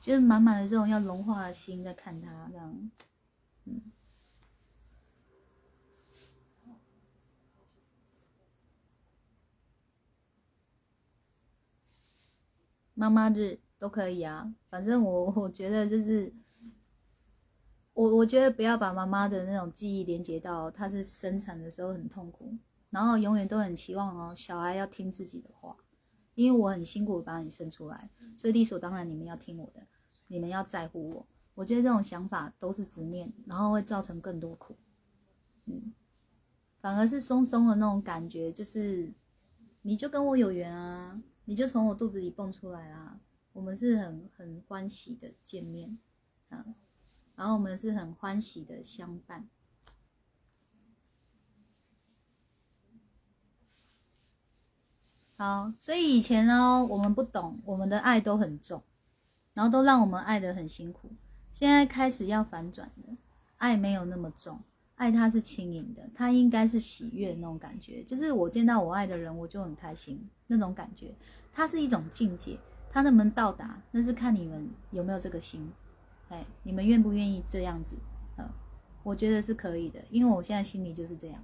[0.00, 2.90] 就是满满的这种要融化的心在看他这样，
[3.64, 3.82] 嗯。
[12.94, 16.34] 妈妈日都可以啊，反正我 我觉得就是
[17.98, 22.56] 我我觉得不要把妈妈的那种记忆连接到她是生产的时候很痛苦，
[22.90, 25.76] 然后永远都很期望哦小孩要听自己的话，
[26.36, 29.84] 因为我很辛苦把你生出来，所以理所当然你们要听我的，
[30.28, 31.26] 你们要在乎我。
[31.56, 34.76] 我觉得这种想法都是执念，然后会造成更多苦。
[35.64, 35.92] 嗯，
[36.80, 39.12] 反而是松松的那种感觉，就是
[39.82, 41.20] 你就跟我有缘啊。
[41.46, 43.18] 你就从我肚子里蹦出来啦，
[43.52, 45.98] 我们是很很欢喜的见面，
[46.50, 46.64] 啊，
[47.38, 49.48] 然后我们是很欢喜的相伴。
[55.36, 58.82] 好，所以以前呢，我们不懂，我们的爱都很重，
[59.54, 61.12] 然后都让我们爱的很辛苦。
[61.52, 63.16] 现在开始要反转了，
[63.58, 64.60] 爱没有那么重，
[64.96, 71.14] 爱它是轻盈的，它应该是喜悦那种感觉，就是我见到我爱的人，我就很开心那种感觉。
[71.52, 72.58] 它是一种境界，
[72.90, 75.72] 它能不能到达，那是看你们有没有这个心，
[76.28, 77.96] 哎，你们愿不愿意这样子？
[78.36, 78.44] 呃，
[79.02, 81.42] 我觉得是可以的，因为我现在心里就是这样。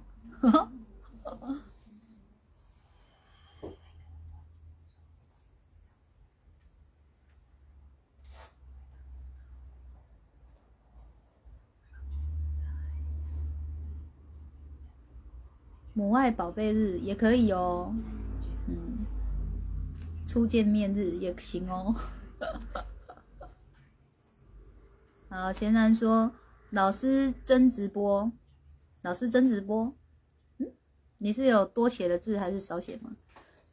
[15.93, 17.93] 母爱宝贝日也可以哦，
[18.67, 19.05] 嗯。
[20.27, 21.95] 初见面日也行哦。
[25.37, 26.31] 好，贤男说
[26.71, 28.31] ：“老师真直播，
[29.01, 29.93] 老师真直播。
[30.59, 30.71] 嗯，
[31.17, 33.17] 你是有多写的字还是少写吗？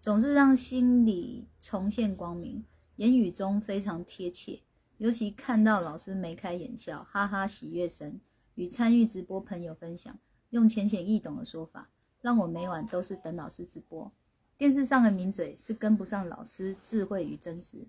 [0.01, 2.64] 总是让心里重现光明，
[2.96, 4.59] 言语中非常贴切。
[4.98, 8.18] 尤其看到老师眉开眼笑，哈哈，喜悦声，
[8.57, 10.18] 与参与直播朋友分享，
[10.51, 11.88] 用浅显易懂的说法，
[12.20, 14.11] 让我每晚都是等老师直播。”
[14.59, 17.87] 电视上的名嘴是跟不上老师智慧与真实。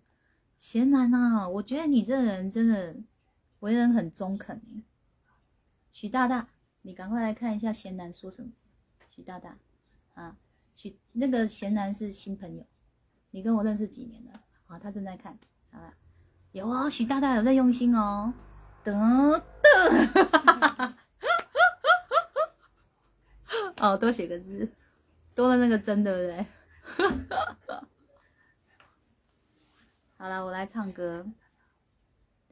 [0.60, 2.96] 贤男啊，我觉得你这人真的
[3.63, 4.84] 为人很中肯
[5.89, 6.49] 许大大，
[6.82, 8.52] 你赶快来看一下贤男说什么。
[9.10, 9.58] 许大大，
[10.15, 10.36] 啊，
[10.76, 12.65] 许那个贤男是新朋友，
[13.32, 14.34] 你跟我认识几年了？
[14.67, 15.39] 啊，他正在看
[15.71, 15.93] 啊，
[16.52, 18.34] 有哦，许大大有在用心哦。
[18.84, 18.93] 等
[19.62, 20.93] 等，
[23.80, 24.69] 哦，多写个字，
[25.34, 26.45] 多了那个真，对不对？
[30.17, 31.26] 好了，我来唱歌。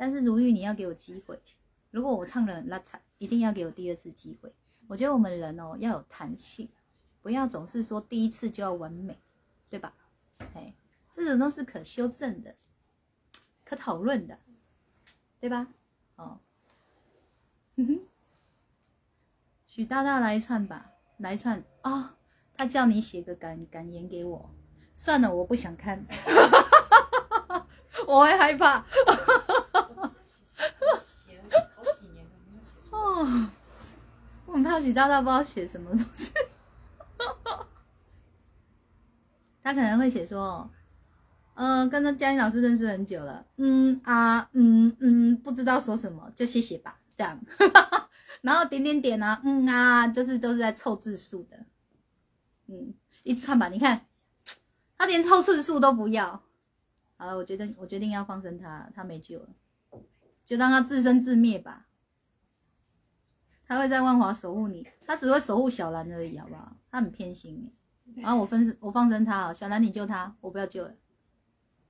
[0.02, 1.40] 但是如玉，你要给我机会。
[1.92, 4.52] 如果我唱的很拉惨，一定要给我第二次机会。
[4.88, 6.68] 我觉得我们人哦要有弹性，
[7.22, 9.16] 不要总是说第一次就要完美，
[9.70, 9.94] 对吧？
[10.56, 10.74] 哎，
[11.08, 12.56] 这种都是可修正的、
[13.64, 14.40] 可讨论的，
[15.40, 15.68] 对吧？
[16.16, 16.40] 哦，
[17.78, 18.00] 哼哼，
[19.68, 22.18] 许大大来一串吧，来一串啊、
[22.56, 24.50] 他叫你写个感感言给我，
[24.96, 26.04] 算了，我不想看，
[28.08, 28.84] 我会害怕。
[31.00, 31.44] 写了
[31.76, 33.00] 好几年了，没有写出来。
[33.00, 33.50] 哦，
[34.52, 36.34] 我很怕许大大不知道写什么东西。
[39.64, 40.70] 他可能会写说，
[41.54, 47.40] 呃，跟着嘉音老师认识很久了，嗯啊，嗯嗯，不知道说什么，就谢谢吧，这样。
[48.42, 51.66] 然后点点点啊，嗯啊，就是都是在凑字数的，
[52.68, 54.06] 嗯，一串吧，你看，
[54.98, 56.44] 他连凑字数都不要。
[57.16, 59.48] 好了，我决定，我决定要放生他，他没救了，
[60.46, 61.86] 就让他自生自灭吧。
[63.72, 66.76] 他会在万华守护你，他只会守护小兰而已，好不好？
[66.92, 67.72] 他很偏心
[68.18, 70.94] 然后我分我放生他哦，小兰你救他，我不要救了。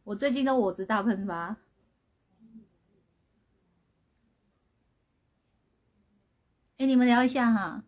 [0.04, 1.58] 我最近都我值大喷发。
[6.78, 7.84] 哎，你们聊一下哈，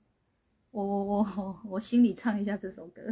[0.72, 3.04] 我我我我心里唱一下这首歌，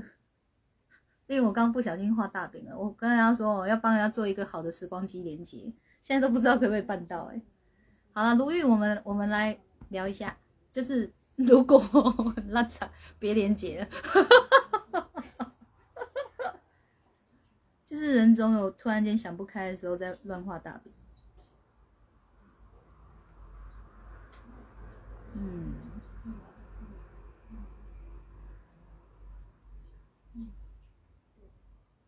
[1.28, 2.76] 因为我刚不小心画大饼了。
[2.76, 7.40] 我跟人家说我要帮人家做一个好的时光机连接，现在都不知道可不可以办到哎。
[8.14, 10.36] 好了，卢玉，我们我们来聊一下，
[10.72, 11.82] 就是 如果
[12.48, 13.88] 那惨，别连接了。
[17.86, 20.94] 就是人总有突然间想不开的时候，在乱画大饼。
[25.34, 25.74] 嗯，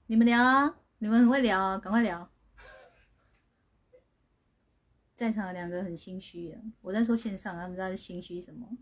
[0.08, 2.30] 你们聊啊，你们很会聊啊，赶快聊。
[5.24, 8.78] 在场的两个很心虚啊，我在说线上，他们知道是心虚什么。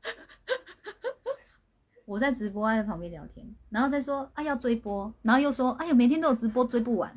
[2.06, 7.12] 我在直播，他在旁边聊天，然后再说啊要追播，然后又说哎呀每天都有直播追不完，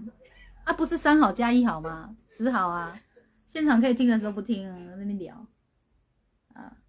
[0.63, 2.17] 啊不是三好加一好吗？
[2.27, 2.99] 十好啊，
[3.45, 5.45] 现场可以听的时候不听啊，在那边聊，
[6.53, 6.81] 啊，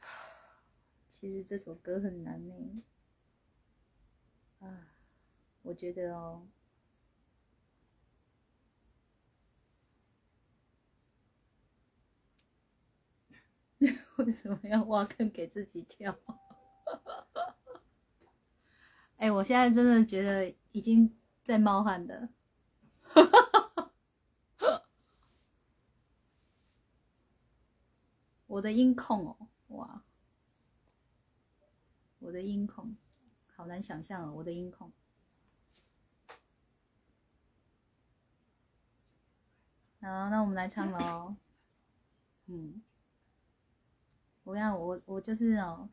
[1.08, 2.82] 其实这首歌很难呢，
[4.58, 4.88] 啊，
[5.64, 6.46] 我觉得哦。
[14.16, 16.16] 为什么要挖坑给自己跳？
[19.16, 22.28] 哎、我现在真的觉得已经在冒汗的。
[28.46, 30.04] 我的音控哦，哇，
[32.20, 32.96] 我的音控，
[33.56, 34.92] 好难想象哦，我的音控。
[40.04, 41.34] 好，那我们来唱喽。
[42.46, 42.82] 嗯。
[44.42, 45.88] 我跟你讲，我我就是哦，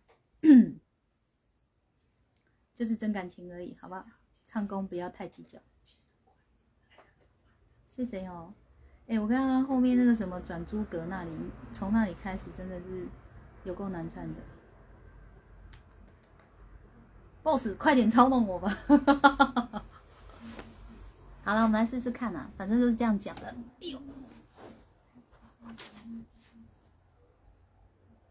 [2.76, 4.06] 就是真感情而已，好不好？
[4.44, 5.58] 唱功不要太计较。
[7.88, 8.54] 是谁哦？
[9.08, 11.32] 哎、我看到后面那个什么转诸葛那里，
[11.72, 13.08] 从那里开始真的是
[13.64, 14.42] 有够难唱的。
[17.44, 18.78] boss，快点操弄我吧！
[21.44, 23.48] 好了，我们来试试看啊，反正都是这样讲的。
[23.48, 24.00] 哎呦，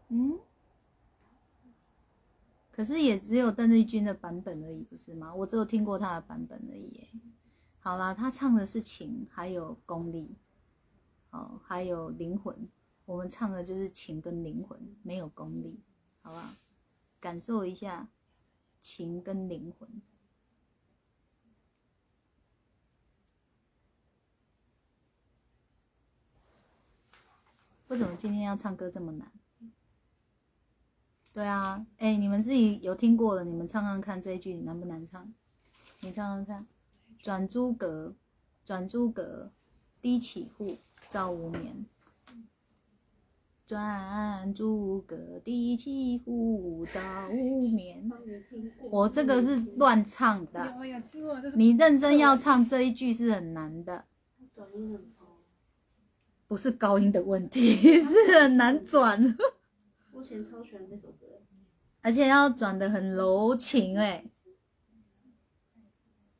[0.07, 0.39] 嗯，
[2.71, 5.33] 可是也只有邓丽君的版本而已，不是吗？
[5.35, 7.07] 我只有听过她的版本而已。
[7.79, 10.35] 好啦，她唱的是情，还有功力，
[11.31, 12.69] 哦，还有灵魂。
[13.05, 15.79] 我们唱的就是情跟灵魂，没有功力，
[16.21, 16.55] 好吧？
[17.19, 18.07] 感受一下
[18.79, 20.01] 情跟灵魂。
[27.91, 29.29] 为什么今天要唱歌这么难？
[31.33, 35.33] 对啊，哎、你们自己有听过的，你们唱唱看这一句难不难唱？
[35.99, 36.65] 你唱唱看。
[37.19, 38.15] 转朱阁，
[38.63, 39.51] 转朱阁，
[40.01, 40.77] 低绮户，
[41.09, 41.85] 照无眠。
[43.65, 48.09] 转朱阁，低绮户，照无眠。
[48.89, 50.73] 我这个是乱唱的，
[51.57, 54.05] 你认真要唱这一句是很难的。
[56.51, 59.17] 不是高音的问题， 是很难转，
[60.11, 61.25] 目前超喜欢这首歌，
[62.01, 64.29] 而且要转的很柔情哎、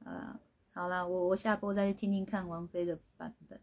[0.04, 0.38] 呃，
[0.74, 3.58] 好啦，我我下播再去听听看王菲的版本，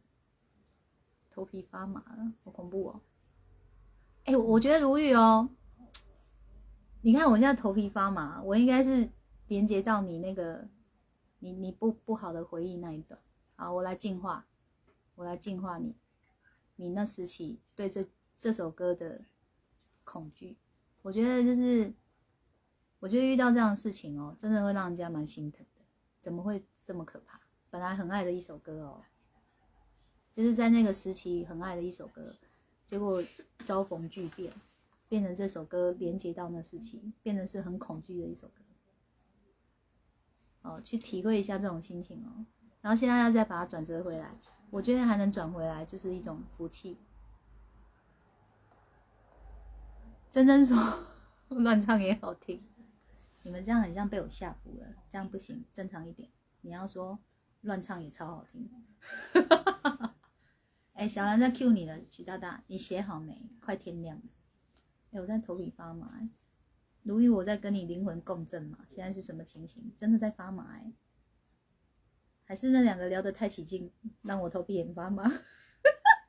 [1.30, 3.00] 头皮发麻了，好恐怖哦！
[4.24, 5.50] 哎、我觉得如玉哦，
[7.02, 9.06] 你看我现在头皮发麻，我应该是
[9.48, 10.66] 连接到你那个
[11.40, 13.20] 你你不不好的回忆那一段。
[13.54, 14.46] 好，我来净化，
[15.14, 15.94] 我来净化你，
[16.80, 18.06] 你那时期对这
[18.36, 19.20] 这首歌的
[20.04, 20.56] 恐惧。
[21.02, 21.92] 我觉得就是，
[23.00, 25.82] 我觉得遇到这样的事情哦，真的会让人家蛮心疼的。
[26.20, 27.40] 怎么会这么可怕？
[27.68, 29.02] 本来很爱的一首歌哦，
[30.32, 32.34] 就是在那个时期很爱的一首歌，
[32.86, 33.22] 结果
[33.64, 34.52] 遭逢巨变，
[35.08, 38.62] 变成这首歌连接到那时期，变成是很恐惧的一首歌。
[40.62, 42.46] 哦，去体会一下这种心情哦。
[42.80, 44.36] 然后现在要再把它转折回来，
[44.70, 46.98] 我觉得还能转回来，就是一种福气。
[50.28, 50.76] 真真说
[51.48, 52.62] 乱唱也好听，
[53.42, 56.28] 你们这样很像被我吓唬了，这样不行，正常一点。
[56.60, 57.18] 你要说
[57.62, 58.70] 乱唱也超好听。
[60.92, 63.48] 哎、小兰在 Q 你了，许大大，你写好没？
[63.60, 64.24] 快天亮了。
[65.12, 66.28] 哎、我在头皮发麻、欸。
[67.04, 68.80] 如玉，我在跟你灵魂共振嘛？
[68.88, 69.90] 现在是什么情形？
[69.96, 70.92] 真的在发麻哎、
[72.48, 73.92] 还是那两个聊得太起劲，
[74.22, 75.30] 让我头皮也发麻？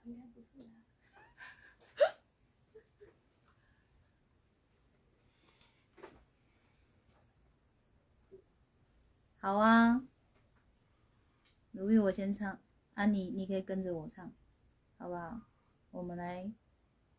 [0.04, 0.68] 应该不是啊。
[9.38, 10.04] 好啊，
[11.72, 12.60] 如意我先唱，
[12.96, 14.30] 啊你你可以跟着我唱，
[14.98, 15.40] 好不好？
[15.92, 16.52] 我们来，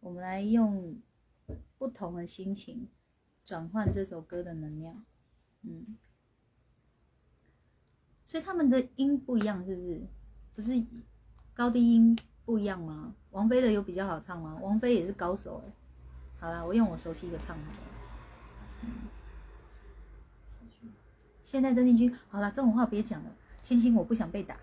[0.01, 1.01] 我们来用
[1.79, 2.91] 不同的心情
[3.43, 5.07] 转换这首歌的能量，
[5.63, 5.97] 嗯。
[8.31, 10.01] 所以他们的音不一样，是不是？
[10.55, 10.81] 不是
[11.53, 13.13] 高低音不一样吗？
[13.33, 14.57] 王菲的有比较好唱吗？
[14.63, 15.73] 王菲也是高手哎。
[16.39, 17.79] 好啦，我用我熟悉的唱好了。
[21.43, 23.31] 现在邓丽君，好了，这种话别讲了。
[23.65, 24.57] 天心，我不想被打，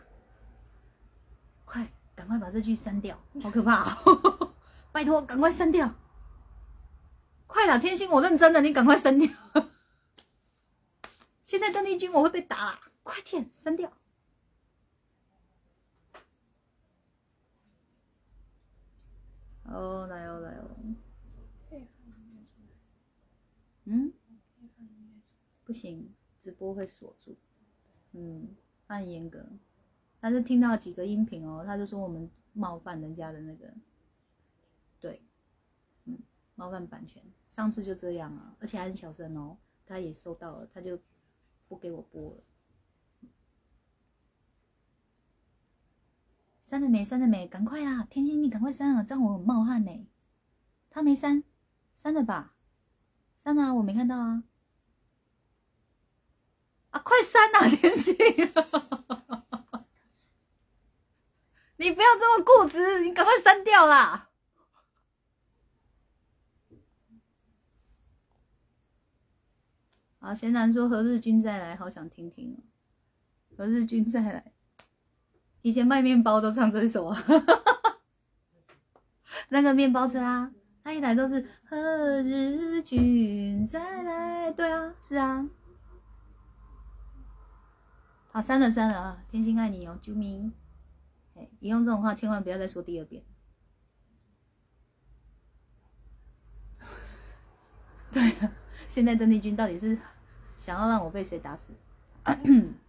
[1.65, 4.53] 快，赶快把这句删掉，好可怕、哦！
[4.93, 5.93] 拜托，赶快删掉，
[7.47, 9.29] 快啦，天心，我认真的，你赶快删掉。
[11.43, 13.89] 现在邓丽君我会被打啦，快点删掉。
[19.63, 20.77] 哦，来哦，来哦，
[23.85, 24.11] 嗯，
[25.63, 27.37] 不行，直播会锁住，
[28.11, 28.53] 嗯，
[28.85, 29.47] 他很严格。
[30.19, 33.73] 他是听到几个音频哦，他就说我们冒犯人家的那个，
[34.99, 35.21] 对，
[36.03, 36.19] 嗯，
[36.55, 37.23] 冒犯版权。
[37.47, 40.99] 上次就这样啊，而且还很小声哦，他也收到了，他就
[41.69, 42.43] 不给我播了。
[46.67, 47.01] 删了没？
[47.01, 47.47] 删了没？
[47.47, 48.05] 赶快啦！
[48.09, 50.05] 天心，你赶快删啊，这样我很冒汗呢。
[50.89, 51.41] 他没删，
[51.93, 52.55] 删了吧？
[53.37, 54.43] 删了啊，我没看到啊。
[56.89, 58.13] 啊，快删啊、 天心！
[61.77, 64.29] 你不要这么固执，你赶快删掉啦！
[70.19, 72.59] 啊，贤男说何日君再来，好想听听哦。
[73.55, 74.51] 何日君再来，
[75.67, 77.23] 以前卖面包都唱这首啊。
[79.51, 80.49] 那个面包车啊，
[80.81, 81.75] 他一来都是何
[82.21, 85.45] 日君再来，对啊，是啊。
[88.31, 89.21] 好，删了删了啊！
[89.27, 90.49] 天心爱你哦，啾咪。
[91.35, 93.21] 哎，以后这种话千万不要再说第二遍。
[98.09, 98.53] 对啊，
[98.87, 99.97] 现在邓丽君到底是
[100.55, 101.73] 想要让我被谁打死？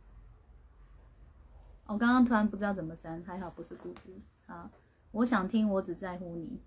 [1.88, 4.20] 我刚刚突然不知道怎么删，还好不是固执。
[4.46, 4.70] 好，
[5.10, 6.62] 我想听，我只在乎你。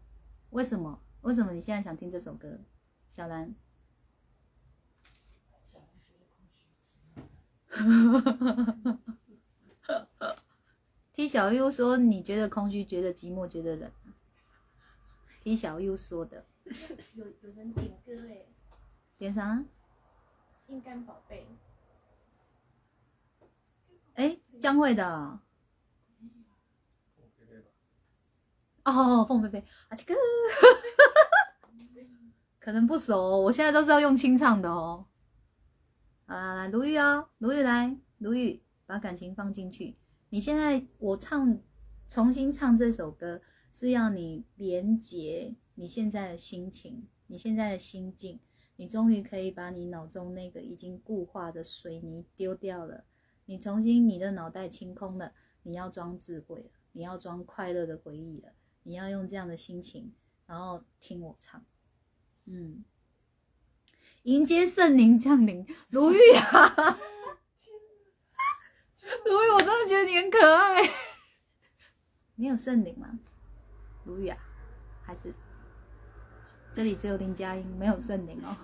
[0.50, 1.00] 为什么？
[1.22, 2.60] 为什么你现在想听这首歌？
[3.08, 3.54] 小兰，
[11.14, 13.92] T 小 U 说：“你觉得空虚，觉得寂寞，觉得冷。
[15.44, 16.44] ”T 小 U 说的，
[17.14, 18.48] 有有人点歌哎，
[19.18, 19.64] 点啥？
[20.66, 21.46] 心肝宝贝，
[24.14, 25.40] 哎，将会的。
[28.84, 29.60] 哦，凤飞飞。
[29.90, 30.16] 啊，这个。
[32.60, 35.08] 可能不熟、我现在都是要用清唱的哦。
[36.28, 39.98] 好啦，来卢玉啊，卢玉来，卢玉把感情放进去。
[40.30, 41.60] 你现在我唱，
[42.08, 43.42] 重新唱这首歌，
[43.72, 48.40] 是要你连接你现在的心情，你现在的心境，
[48.76, 53.06] 你终于可以把你脑中那个已经固化的水泥丢掉了，
[53.46, 55.34] 你重新你的脑袋清空了，
[55.64, 60.14] 你要装智慧了，你要装快乐的回忆了，你要用这样的心情，
[60.46, 61.64] 然后听我唱，
[62.46, 62.84] 嗯，
[64.24, 67.00] 迎接圣灵降临，如玉啊，
[69.26, 70.90] 如玉，我真的觉得你很可爱，
[72.36, 73.20] 没有圣灵吗？
[74.06, 74.38] 如玉啊，
[75.04, 75.34] 孩子，
[76.74, 78.56] 这里只有林佳音，没有圣灵哦。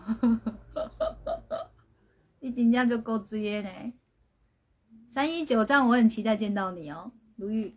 [2.40, 3.94] 你真正就够追的呢。
[5.18, 7.76] 三一九站，我很期待见到你哦，如玉。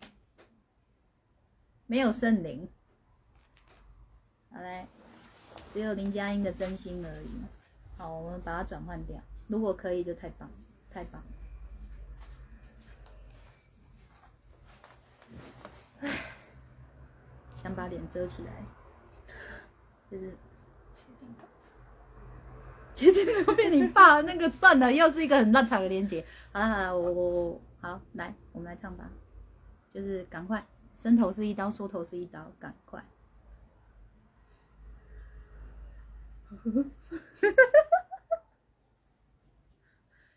[1.87, 2.69] 没有圣灵，
[4.51, 4.87] 好嘞，
[5.71, 7.31] 只有林佳音的真心而已。
[7.97, 10.51] 好，我们把它转换掉，如果可以就太棒，
[10.91, 11.23] 太棒。
[16.01, 16.11] 唉，
[17.57, 18.53] 想把脸遮起来，
[20.11, 20.37] 就是。
[23.01, 26.23] 姐姐那个被你爸那个算了，又是一个很烂场的连接。
[26.53, 29.11] 好了好了，我我我好来，我们来唱吧，
[29.89, 33.03] 就是赶快，伸头是一刀，缩头是一刀，赶快。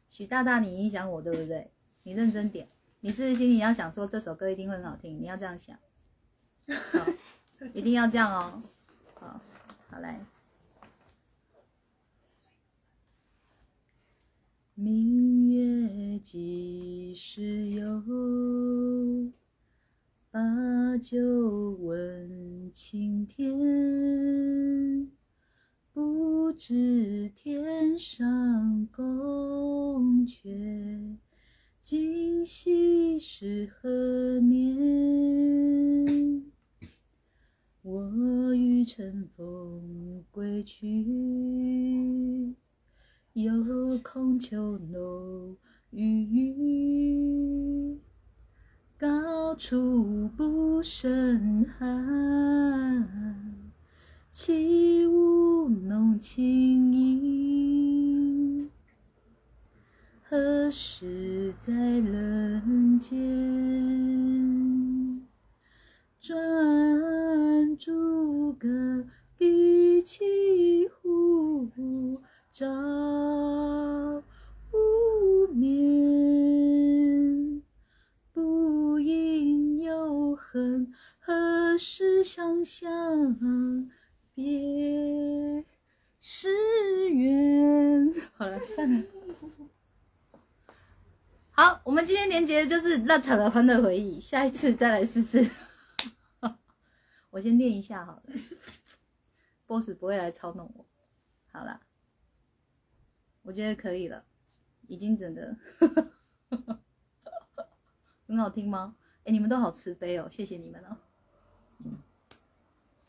[0.07, 1.69] 许大大，你影响我对不对？
[2.03, 2.69] 你认真点，
[3.01, 5.21] 你是不是心里要想说这首歌一定会很好听？
[5.21, 5.77] 你要这样想，
[6.67, 7.05] 好，
[7.73, 8.63] 一定要这样哦。
[9.15, 9.41] 好，
[9.89, 10.25] 好来。
[14.75, 18.01] 明月几时有？
[20.31, 25.11] 把酒问青天。
[25.91, 31.17] 不知天上宫阙，
[31.79, 36.43] 今夕是何年？
[37.83, 41.12] 我欲乘风归去。
[43.99, 45.55] 空秋浓
[45.91, 47.99] 雨，
[48.97, 53.07] 高处不胜寒。
[54.31, 58.69] 起舞弄清影，
[60.23, 63.21] 何时在人间？
[66.19, 66.33] 转
[67.77, 69.05] 朱阁，
[69.37, 71.69] 低绮户。
[72.53, 72.67] 照
[74.71, 75.73] 无眠，
[78.31, 83.89] 不应有恨，何时相向
[84.35, 85.65] 别
[86.19, 88.13] 时圆？
[88.35, 89.03] 好了，算了。
[91.49, 95.49] 好，我们今天连接的就是那场的欢乐回忆，下一次再来试试。
[97.31, 98.23] 我先练一下好了
[99.65, 100.85] ，boss 不会来操弄我。
[101.51, 101.81] 好了。
[103.43, 104.25] 我觉得可以了，
[104.87, 105.55] 已经整个
[108.25, 108.95] 很好听吗？
[109.25, 110.97] 哎，你们都好慈悲哦，谢谢你们哦。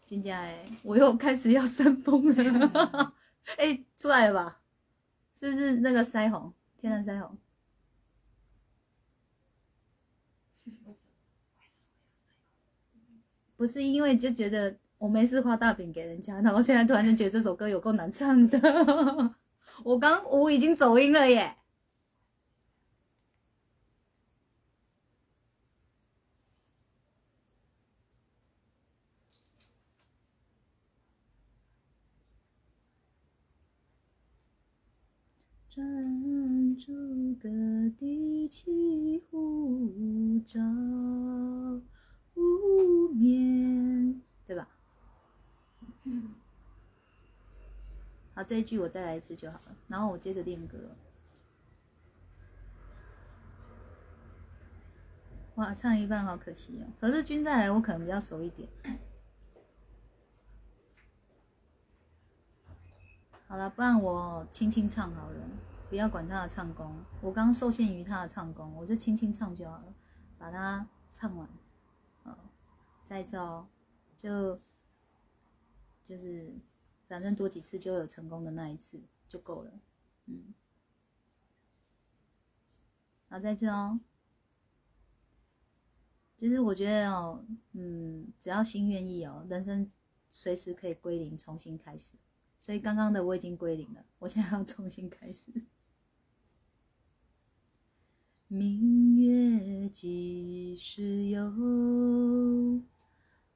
[0.04, 3.14] 金佳哎，我又开始要生风了。
[3.56, 4.60] 哎，出来了吧？
[5.38, 6.52] 是不是那个腮红？
[6.76, 7.38] 天然腮红？
[13.56, 18.58] 不是因为就觉得我没事画大饼给人家，然后现在突然间觉得这首歌有够难唱的。
[19.82, 21.56] 我刚我已经走音了耶
[39.28, 40.60] 户，照
[42.34, 44.68] 无眠，对吧？
[48.33, 50.78] 好，这一句我再来一次就好了，然后我接着练歌。
[55.56, 56.86] 哇，唱一半好可惜哦。
[57.00, 58.68] 可是君再来，我可能比较熟一点。
[63.46, 65.40] 好了，不然我轻轻唱好了，
[65.88, 66.94] 不要管他的唱功。
[67.20, 69.94] 我刚受限于他的唱功，我就轻轻唱就好了，
[70.38, 71.48] 把它唱完。
[72.24, 72.36] 好，
[73.04, 73.68] 再一次哦，
[74.16, 74.58] 就
[76.04, 76.52] 就是。
[77.06, 79.72] 反正多几次就有成功的那一次就够了，
[80.26, 80.54] 嗯，
[83.28, 84.00] 好，再次哦。
[86.36, 89.90] 其实我觉得哦，嗯，只要心愿意哦，人生
[90.28, 92.14] 随时可以归零，重新开始。
[92.58, 95.52] 所以刚刚的我已经归零了，我现在要重新开始。
[98.48, 101.50] 明月几时有？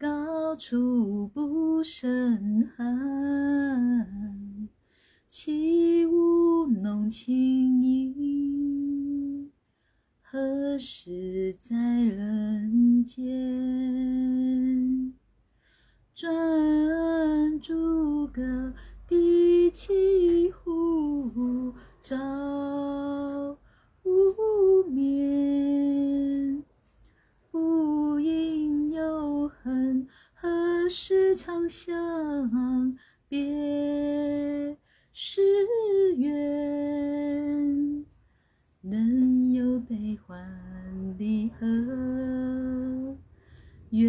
[0.00, 4.68] 高处不胜寒，
[5.26, 9.50] 起舞弄清影，
[10.22, 13.26] 何时在人间？
[16.14, 18.72] 转朱阁，
[19.08, 22.16] 低绮户，照
[24.04, 26.57] 无眠。
[27.58, 32.96] 不应有恨，何时长向
[33.28, 34.76] 别
[35.12, 35.42] 时
[36.16, 38.04] 圆？
[38.82, 40.40] 能有悲欢
[41.18, 41.66] 离合，
[43.90, 44.06] 月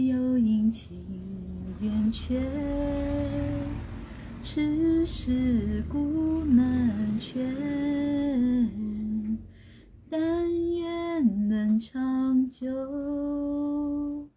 [0.00, 1.06] 有阴晴
[1.80, 2.42] 圆缺。
[4.42, 7.44] 此事古难全，
[10.10, 10.20] 但
[10.74, 14.28] 愿能长久，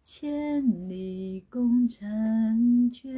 [0.00, 3.12] 千里共婵娟。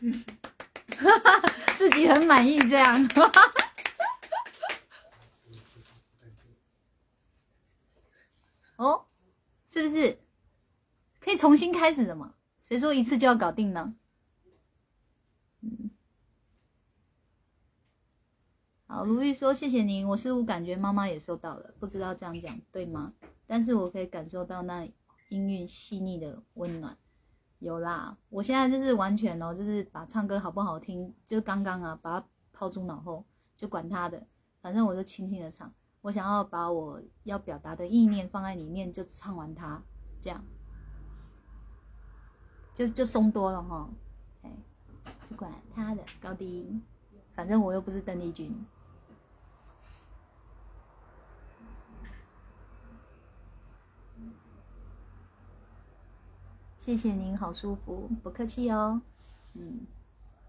[1.78, 3.08] 自己很满意这样。
[8.76, 9.06] 哦，
[9.68, 10.18] 是不是
[11.20, 12.34] 可以重新开始的嘛？
[12.60, 13.94] 谁说一次就要搞定呢？
[15.60, 15.90] 嗯，
[18.94, 23.12] 好，如玉说谢谢您，我似乎感觉妈妈也收到了，不知道这样讲对吗？
[23.44, 24.88] 但是我可以感受到那
[25.30, 26.96] 音韵细腻的温暖。
[27.58, 33.24] 有啦，我现在就是完全哦，就是把唱歌好不好听，就刚刚啊，把它抛诸脑后，
[33.56, 34.24] 就管他的，
[34.62, 35.74] 反正我就轻轻的唱。
[36.02, 39.82] 我想要把我要表达的意念放在里面，就唱完它，
[40.20, 40.44] 这样，
[42.72, 43.90] 就就松多了哈。
[44.42, 44.52] 哎，
[45.28, 46.80] 就管他的高低音，
[47.34, 48.54] 反正我又不是邓丽君。
[56.84, 59.00] 谢谢您，好舒服，不客气哦。
[59.54, 59.86] 嗯，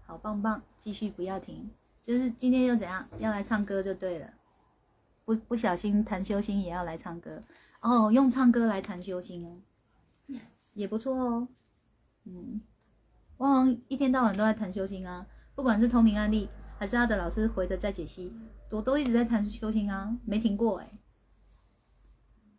[0.04, 1.70] 好棒棒，继续不要停。
[2.02, 4.34] 就是今天又怎样，要来唱歌就对了。
[5.24, 7.42] 不不小心谈修心也要来唱歌
[7.80, 10.36] 哦，用唱歌来谈修心哦，
[10.74, 11.48] 也不错哦。
[12.24, 12.60] 嗯，
[13.38, 18.30] 我好像一天到晚都在谈修心啊，不管是通灵案例还是他的老师回的再解析，
[18.70, 20.98] 我都一直在谈修心啊，没停过哎。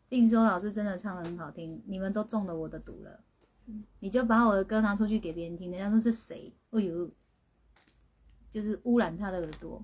[0.10, 3.20] 听说老师真的唱的很好听，你们都中了我的毒了。
[4.00, 6.54] 你就把我的歌拿出去给别人听，人家说是谁？
[6.72, 7.12] 哎呦，
[8.50, 9.84] 就是污染他的耳朵。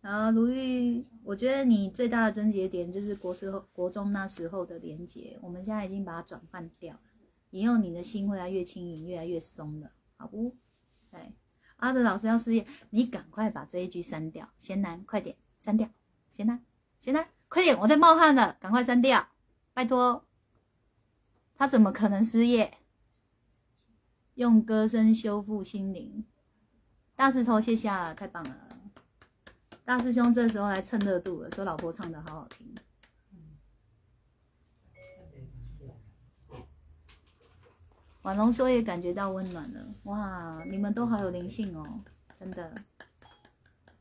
[0.00, 7.00] 然后卢玉，我觉得你最大的症结点就是国时候、国中那时候的连结，我们现在已经把它转换掉了，
[7.50, 10.56] 以后你的心会越来越轻盈，越来越松了，好不？
[11.10, 11.34] 对。
[11.80, 14.48] 阿德老师要失业，你赶快把这一句删掉。
[14.58, 15.88] 贤男，快点删掉。
[16.30, 16.64] 贤男，
[16.98, 19.28] 贤男，快点，我在冒汗了，赶快删掉，
[19.74, 20.24] 拜托。
[21.56, 22.78] 他怎么可能失业？
[24.34, 26.24] 用歌声修复心灵。
[27.14, 28.56] 大石头卸下了，太棒了。
[29.84, 32.74] 大师兄这时候还蹭热度了，说老婆唱的好好听。
[38.22, 40.62] 婉龙说也感觉到温暖了，哇！
[40.68, 42.00] 你们都好有灵性哦，
[42.38, 42.74] 真的。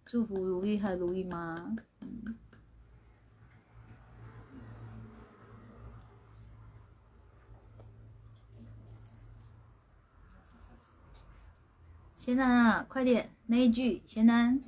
[0.05, 1.55] 祝福如玉和如玉妈。
[2.01, 2.36] 嗯。
[12.17, 14.61] 贤男啊，快点那一句，贤男。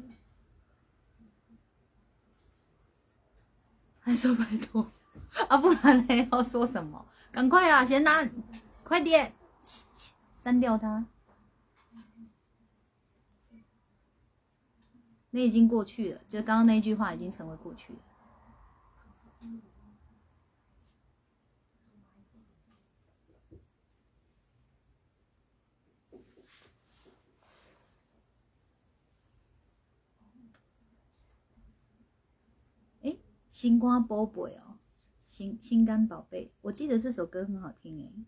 [4.00, 4.90] 还说拜托
[5.50, 7.06] 啊，不然嘞要说什么？
[7.32, 8.32] 赶快啊，贤男，
[8.84, 9.34] 快点！
[10.42, 11.06] 删掉它，
[15.30, 18.00] 那已经过去了，就刚刚那句话已经成为过去了。
[33.02, 33.16] 哎，
[33.48, 34.80] 星光宝贝哦，
[35.24, 38.26] 心心肝宝贝，我记得这首歌很好听哎。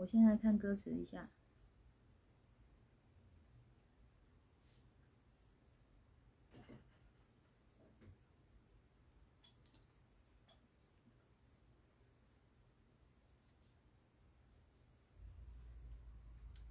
[0.00, 1.28] 我先来看歌词一下。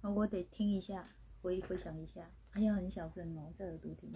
[0.02, 2.28] 我得听一下，回回想一下。
[2.54, 4.12] 哎呀，很小声哦，在耳朵听。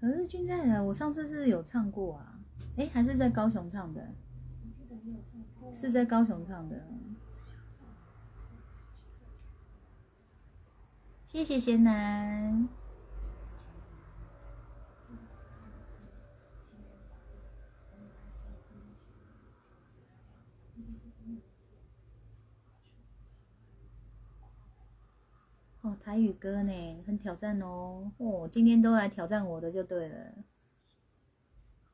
[0.00, 2.38] 可是君在的，我上次是不是有唱过啊？
[2.76, 4.08] 哎，还是在高雄唱的？
[5.72, 6.86] 是在高雄唱的。
[11.26, 12.68] 谢谢贤男。
[25.96, 28.12] 台语歌呢，很挑战哦。
[28.18, 30.16] 哦，今天都来挑战我的就对了。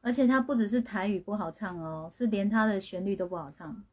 [0.01, 3.85] 而且它不只是台语不好唱哦，是连它的旋律都不好唱，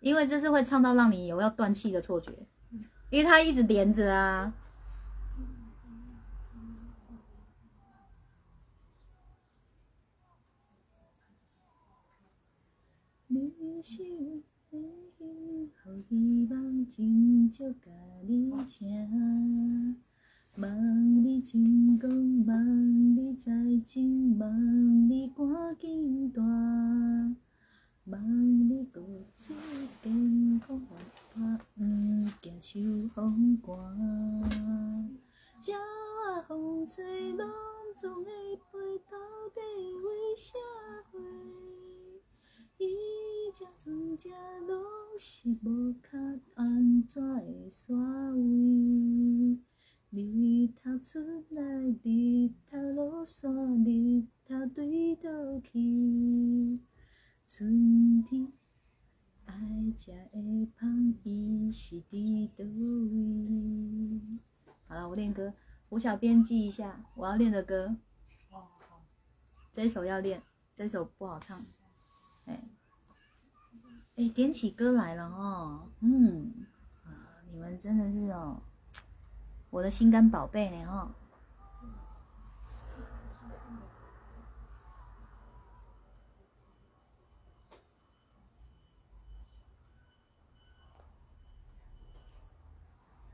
[0.00, 2.30] 因为这是会唱到让你有要断气的错觉，
[3.08, 4.52] 因为它一直连着啊。
[13.28, 14.02] 你是
[14.68, 14.78] 我
[15.18, 15.24] 的
[15.82, 17.64] 好希望，真少
[18.22, 19.96] 甲你请。
[20.56, 23.50] 望你成功，望你财
[23.82, 25.44] 情，望你赶
[25.80, 26.42] 紧大，
[28.04, 29.54] 望你骨质
[30.02, 30.96] 健康活
[31.32, 31.82] 泼，毋
[32.42, 33.74] 惊受风寒。
[35.66, 35.78] 鸟
[36.38, 37.48] 仔风吹，拢
[37.96, 38.24] 总会
[38.56, 39.16] 飞，到
[39.54, 39.60] 底
[40.04, 40.58] 为社
[41.10, 41.71] 会？
[42.84, 44.28] 伊只船只
[44.66, 44.82] 拢
[45.16, 46.18] 是无脚，
[46.54, 47.94] 安怎会煞
[48.34, 49.60] 位？
[50.10, 51.20] 日头出
[51.50, 51.62] 来，
[52.02, 53.52] 日头落山，
[53.84, 56.80] 日头对倒去。
[57.46, 58.52] 春天
[59.44, 59.54] 爱
[59.96, 64.20] 食的芳，伊是伫倒位？
[64.88, 65.54] 好了，我练歌，
[65.90, 67.96] 吴小编记一下，我要练的歌。
[68.50, 68.66] 哦，
[69.70, 70.42] 这首要练，
[70.74, 71.64] 这首不好唱。
[72.46, 72.60] 哎，
[74.16, 75.88] 哎，点起歌来了哦。
[76.00, 76.66] 嗯，
[77.04, 78.62] 啊，你们真的是哦。
[79.70, 80.84] 我的心肝宝贝呢？
[80.86, 81.14] 哈，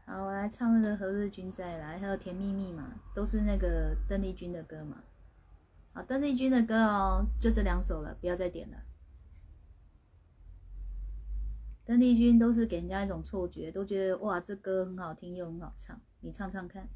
[0.06, 5.02] 好，我来唱那个《何日君再来》，还有《甜蜜蜜》嘛，都是那个邓丽君的歌嘛。
[5.92, 8.76] 好，邓丽君的歌哦，就这两首了，不要再点了。
[11.88, 15.98] 邓丽君都是给人家一种错觉，都觉得哇，这歌很好听又很好唱。
[16.20, 16.86] 你唱唱看，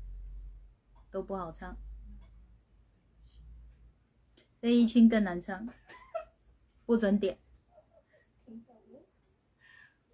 [1.10, 1.78] 都不好唱。
[4.60, 5.66] 邓丽君更难唱，
[6.84, 7.38] 不准点。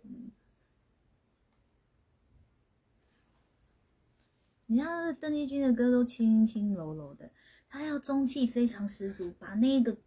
[0.04, 0.30] 嗯，
[4.66, 7.32] 你看邓丽君的歌都轻轻柔柔的，
[7.68, 9.98] 她要中气非常十足，把那个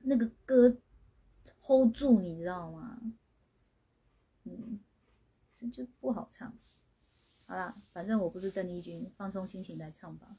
[0.00, 0.76] 那个歌
[1.62, 3.00] hold 住，你知道吗？
[4.56, 4.80] 嗯，
[5.56, 6.56] 这就不好唱。
[7.46, 10.36] 好啦，反正我不是邓丽君，放松心情来唱吧。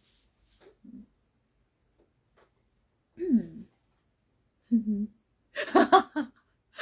[3.15, 3.65] 嗯，
[4.69, 5.07] 嗯，
[5.73, 6.31] 哈哈哈，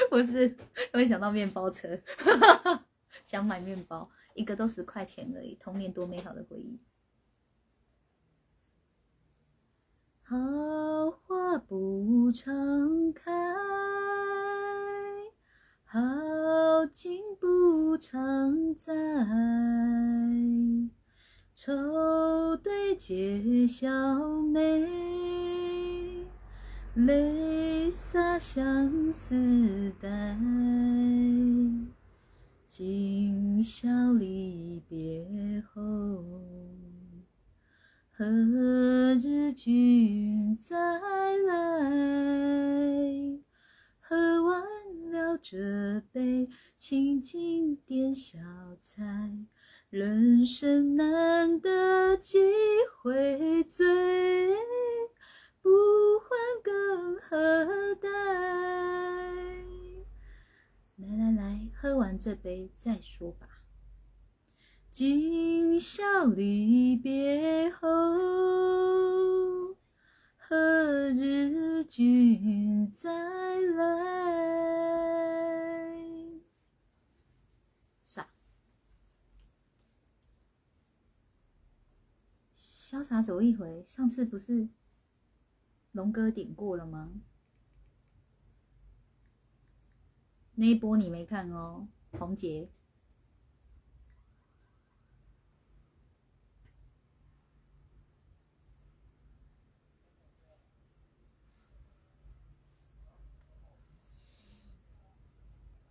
[0.09, 0.55] 不是，
[0.93, 1.99] 我想到面包车，
[3.25, 6.79] 想买面包，一个都十块钱而已，童年多美好的回忆。
[10.23, 10.35] 好
[11.09, 13.31] 花不常开。
[15.89, 18.93] 好景不常在，
[21.53, 23.89] 愁对解笑
[24.41, 24.85] 眉，
[26.93, 30.37] 泪洒相思带。
[32.67, 36.21] 今宵离别后，
[38.11, 38.25] 何
[39.15, 40.75] 日君再
[41.47, 41.89] 来？
[44.09, 44.63] 喝完
[45.11, 46.47] 了这杯，
[46.77, 48.37] 请进点小
[48.79, 49.03] 菜。
[49.89, 52.39] 人生难得几
[53.03, 53.85] 回醉，
[55.61, 55.69] 不
[56.19, 58.07] 欢更何待？
[60.95, 63.45] 来来来，喝完这杯再说吧。
[64.89, 67.87] 今宵离别后。
[70.49, 70.55] 何
[71.09, 73.11] 日君再
[73.59, 73.83] 来？
[78.05, 78.29] 啥？
[82.55, 84.69] 潇洒走一回，上次不是
[85.91, 87.11] 龙哥点过了吗？
[90.55, 92.69] 那一波你没看哦，红杰。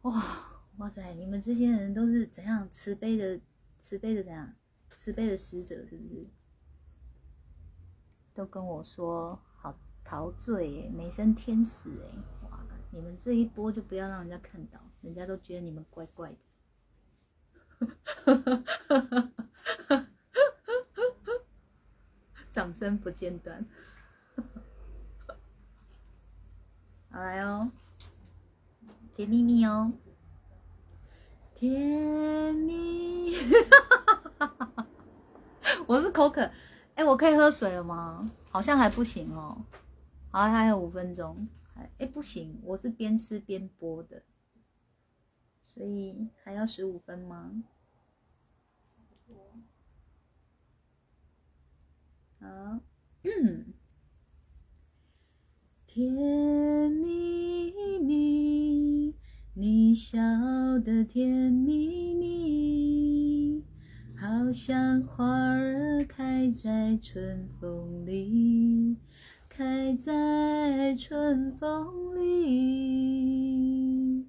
[0.06, 0.22] 哇
[0.76, 1.12] 哇塞！
[1.14, 3.40] 你们这些人都是怎样慈悲的？
[3.76, 4.54] 慈悲的怎样？
[4.90, 6.28] 慈悲的使者是不是？
[8.32, 12.12] 都跟我说好陶醉耶，美声天使哎，
[12.48, 12.64] 哇！
[12.92, 16.38] 你们这一波就不要让人家看到，人家都觉得你们怪怪的。
[22.48, 23.66] 掌声不间断。
[27.10, 27.72] 好来哦，
[29.16, 29.94] 甜蜜蜜哦，
[31.54, 33.32] 甜蜜。
[35.88, 36.50] 我是口渴，
[36.94, 38.30] 哎、我可以喝水了吗？
[38.50, 39.64] 好像还不行哦。
[40.30, 44.22] 好，还有五分钟，还哎、不行，我是边吃边播的，
[45.62, 47.64] 所以还要十五分吗？
[52.38, 52.46] 好，
[53.22, 53.72] 嗯，
[55.86, 56.12] 甜
[56.92, 58.85] 蜜蜜，
[59.58, 60.18] 你笑
[60.84, 63.64] 得甜蜜蜜，
[64.14, 68.98] 好像花儿开在春风里，
[69.48, 74.26] 开在春风里，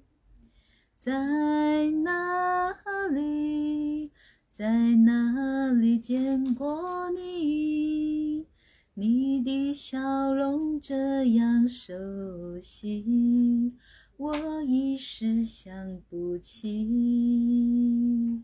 [0.96, 2.72] 在哪
[3.10, 4.10] 里？
[4.48, 8.46] 在哪里见过你？
[8.94, 13.74] 你的笑容这样熟悉，
[14.18, 15.72] 我一时想
[16.10, 18.42] 不起。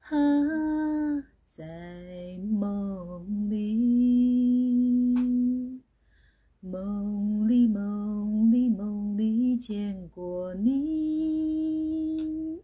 [0.00, 0.14] 啊，
[1.42, 5.14] 在梦里，
[6.60, 12.60] 梦里，梦里，梦里见过你。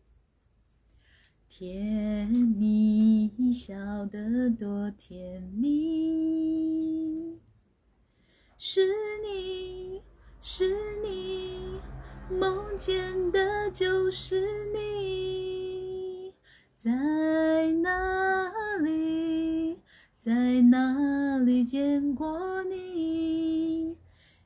[1.49, 7.39] 甜蜜，笑得多甜蜜，
[8.59, 8.83] 是
[9.25, 10.03] 你
[10.39, 11.81] 是你，
[12.31, 16.33] 梦见的就是你，
[16.75, 16.93] 在
[17.83, 18.51] 哪
[18.83, 19.79] 里，
[20.17, 23.97] 在哪里见过你？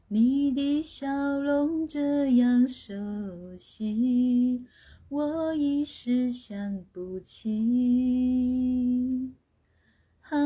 [0.09, 2.95] 你的笑容这样熟
[3.59, 4.65] 悉。
[5.11, 7.51] 我一时想不起，
[10.23, 10.39] 啊，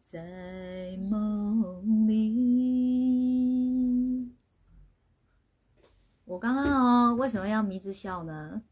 [0.00, 3.79] 在梦里。
[6.30, 8.62] 我刚刚哦，为什么要迷之笑呢？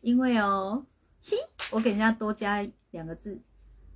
[0.00, 0.84] 因为哦，
[1.22, 1.36] 嘿，
[1.70, 3.40] 我给人家多加两个字，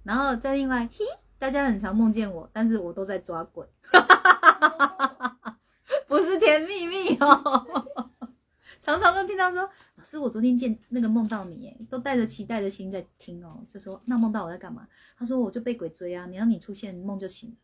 [0.05, 1.05] 然后再另外嘿，
[1.37, 3.67] 大家很常梦见我，但是我都在抓鬼，
[6.07, 8.07] 不是甜蜜蜜哦。
[8.79, 14.87] 常常都听到说，老师，我昨天见那个梦到你，哎，都带着期待的心在听哦，就说那梦到我在干嘛？
[15.19, 17.57] 他说我就被鬼追啊，你让你出现梦就醒了，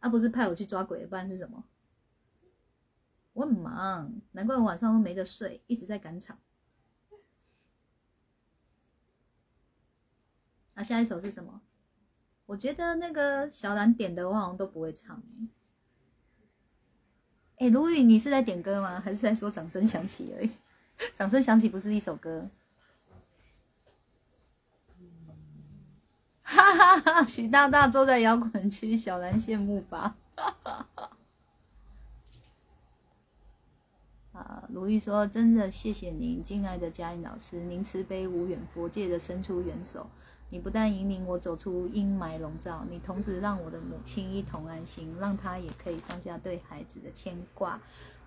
[0.00, 1.64] 啊，不是派我去抓鬼，不然是什么？
[3.34, 6.38] 我很忙，难怪我晚上都没得睡，一直在赶场。
[10.74, 11.60] 啊，下一首是什么？
[12.46, 15.48] 我觉得那个小兰点的，我好像都不会唱哎。
[17.58, 19.00] 哎，卢宇，你是在点歌吗？
[19.00, 20.50] 还是在说掌声响起而已？
[21.12, 22.48] 掌声响起不是一首歌。
[26.42, 27.24] 哈哈哈！
[27.24, 30.16] 许大大坐在摇滚区，小兰羡慕吧。
[30.36, 31.13] 哈哈
[34.44, 40.06] 啊，如玉说：“真的谢谢您，敬爱的嘉音老师，您慈悲无远佛界的伸出援手。
[40.50, 47.80] 你不但引领我走出阴霾笼罩，你同时让我的母亲一同安心，让她也可以放下对孩子的牵挂。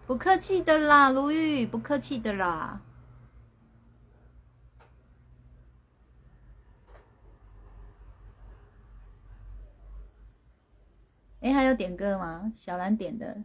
[0.07, 2.81] 不客气的啦，如玉，不客气的啦。
[11.41, 12.51] 哎，还有点歌吗？
[12.55, 13.43] 小兰点的。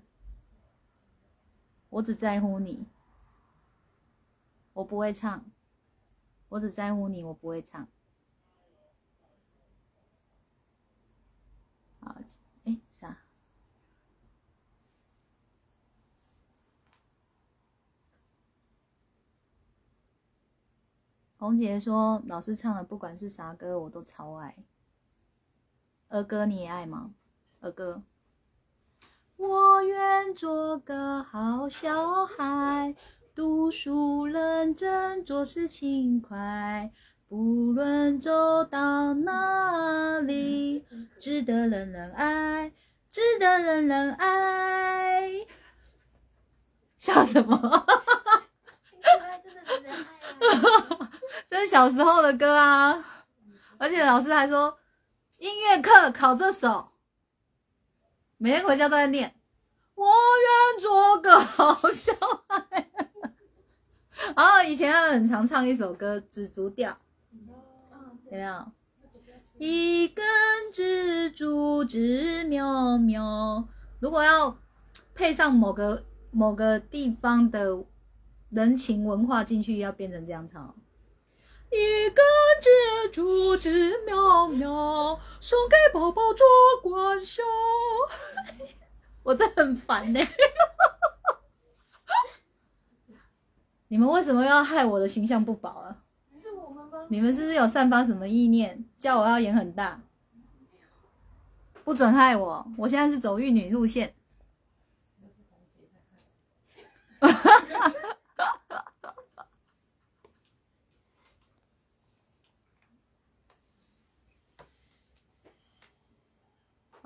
[1.92, 2.86] 我只在乎你，
[4.72, 5.44] 我不会唱。
[6.48, 7.86] 我只在乎你，我不会唱。
[12.00, 12.16] 好，
[12.64, 13.18] 哎，啥？
[21.36, 24.64] 红姐说，老师唱的不管是啥歌，我都超爱。
[26.08, 27.14] 儿歌你也爱吗？
[27.60, 28.02] 儿歌。
[29.42, 32.94] 我愿做个好小孩，
[33.34, 36.88] 读书认真，做事勤快。
[37.28, 40.86] 不论走到哪里，
[41.18, 42.72] 值得人人爱，
[43.10, 45.28] 值得人人爱。
[46.96, 47.84] 笑什么？
[49.42, 51.08] 真的人人爱！
[51.48, 53.26] 这是小时候的歌啊！
[53.76, 54.78] 而且老师还说，
[55.38, 56.91] 音乐课考这首，
[58.42, 59.32] 每天回家都在念。
[59.94, 62.12] 我愿做个好小
[62.48, 62.90] 孩。
[64.34, 66.90] 然 后以前他很常唱一首歌《紫竹调》，
[68.32, 68.72] 有没有？
[69.58, 70.24] 一根
[70.72, 73.68] 蜘蛛织喵喵。
[74.00, 74.58] 如果要
[75.14, 77.84] 配上某个某个地方的
[78.50, 80.74] 人情文化进去，要变成这样唱。
[81.72, 82.22] 一根
[82.60, 82.68] 蜘
[83.10, 86.46] 蛛直喵喵，送给宝宝做
[86.82, 87.42] 管销。
[89.24, 90.20] 我真的很烦呢、
[93.88, 95.96] 你们为什么要害我的形象不保啊？
[96.42, 97.06] 是我们吗？
[97.08, 100.02] 你们是不是有散发什么意念，叫我要演很大？
[101.84, 102.66] 不准害我！
[102.76, 104.14] 我现在是走玉女路线。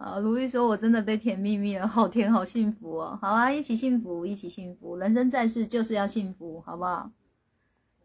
[0.07, 3.19] 啊，如玉说：“我真的被甜蜜蜜了，好甜，好幸福哦！
[3.21, 7.11] 好啊，一起幸福，一起幸福，人生在世就是要幸福，好不好？”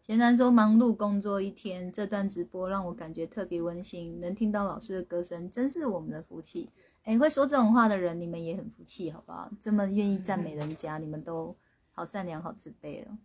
[0.01, 6.71] 贤南说：“忙碌工作一天，这段直播让我感觉特别温馨，能听到老师的歌声，真是我们的福气。
[7.03, 9.51] 哎，会说这种话的人，你们也很福气，好不好？
[9.59, 11.55] 这么愿意赞美人家，你们都
[11.91, 13.17] 好善良、好慈悲哦。”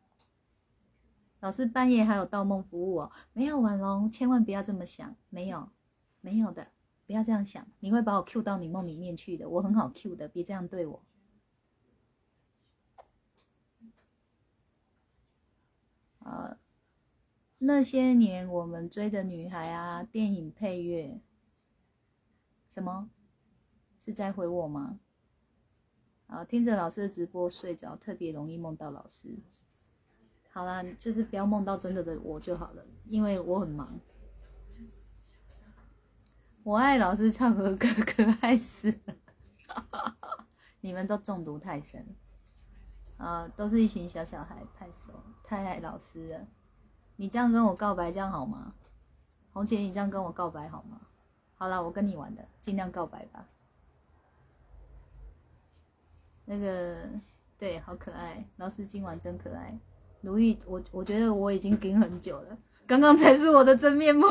[1.41, 3.11] 老师半夜还有盗梦服务哦？
[3.33, 5.71] 没有，婉龙，千万不要这么想，没有，
[6.21, 6.69] 没有的，
[7.07, 11.03] 不要这样想，你会把我 Q 到你梦里面去的，我很好 Q 的，别这样对我。
[16.19, 16.59] 呃，
[17.59, 21.21] 那些年我们追的女孩啊，电影配乐，
[22.69, 23.09] 什么？
[23.99, 24.99] 是在回我吗？
[26.27, 29.39] 啊，听着老师的直播睡着，特别容易梦到老师。
[30.51, 34.01] 好啦，就是不要梦到真的的我就好了，因为我很忙。
[36.67, 39.15] 我爱老师唱和歌， 可爱死了。
[40.81, 42.05] 你们都中毒太深，
[43.19, 45.13] 啊，都是一群小小孩，太熟，
[45.45, 46.41] 太爱老师了。
[47.15, 48.75] 你这样跟我告白，这样好吗？
[49.53, 51.01] 红姐，你这样跟我告白好吗？
[51.55, 53.47] 好啦，我跟你玩的，尽量告白吧。
[56.47, 57.09] 那个，
[57.57, 59.79] 对，好可爱，老师今晚真可爱。
[60.21, 62.59] 如意，我我觉得我已经盯很久了，
[62.89, 64.27] 刚刚才是我的真面目，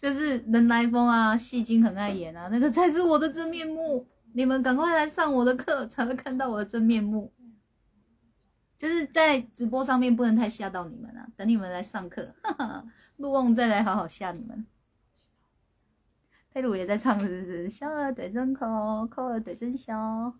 [0.00, 4.08] 就是人来疯啊，戏精很爱演啊，那个才是我的真面目。
[4.32, 7.30] 你们赶快来上我的课，才会看到我的真面目。
[8.78, 12.34] 就是在直播上面不能太吓到你们啊，等你们来上课，
[13.18, 14.66] 陆翁再来好好吓你们。
[16.50, 17.68] 佩鲁也在唱，是不是？
[17.68, 20.32] 笑儿对真口，口儿对真笑。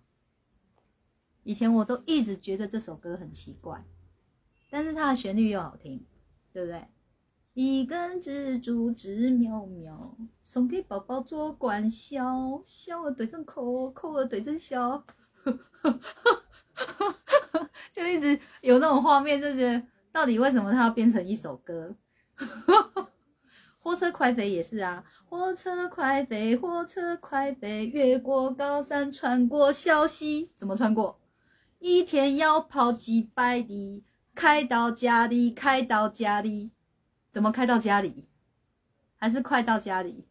[1.43, 3.85] 以前我都一直觉得这首歌很奇怪，
[4.71, 6.07] 但是它的旋律又好听，
[6.51, 6.89] 对不对？
[7.63, 15.05] 一根蜘蛛织喵喵，送给宝宝做管销，笑儿对着口，口儿对着笑，
[17.93, 21.95] 就一直有那种画面，就觉得到底为什么它要变成一首歌？
[23.79, 31.21] 火车快飞也是啊，火车快飞，火车快飞，越过高山，穿过小溪，怎么穿过？
[31.79, 34.03] 一天要跑几百里，
[34.35, 36.71] 开到家里，开到家里，
[37.31, 38.29] 怎么开到家里？
[39.17, 40.27] 还是快到家里？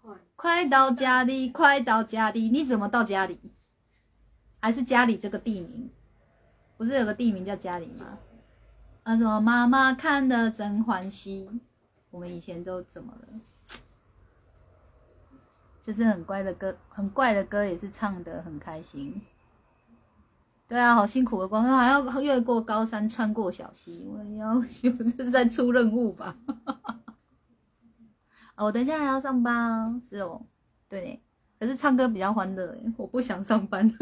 [0.00, 3.38] 快，快到家里，快到家里，你怎么到家里？
[4.60, 5.90] 还是家里这个地名？
[6.76, 8.18] 不是有个地名叫家里吗？
[9.02, 11.48] 啊，什么妈妈看得真欢喜。
[12.10, 13.40] 我们以前都怎么了？
[15.80, 19.22] 就是很乖的歌，很怪的歌，也是唱的很开心。
[20.70, 24.06] 对啊，好辛苦的工作，还要越过高山，穿过小溪。
[24.06, 24.54] 我要
[25.18, 26.36] 这是在出任务吧？
[28.54, 30.40] 啊， 我等一下还要上班哦，是哦，
[30.88, 31.20] 对。
[31.58, 33.92] 可是唱歌比较欢乐，我不想上班。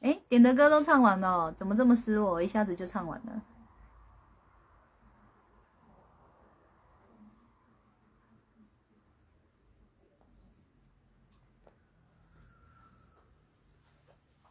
[0.00, 2.40] 哎，点的歌都唱完了，怎么这么失落？
[2.40, 3.42] 一下子就唱完了。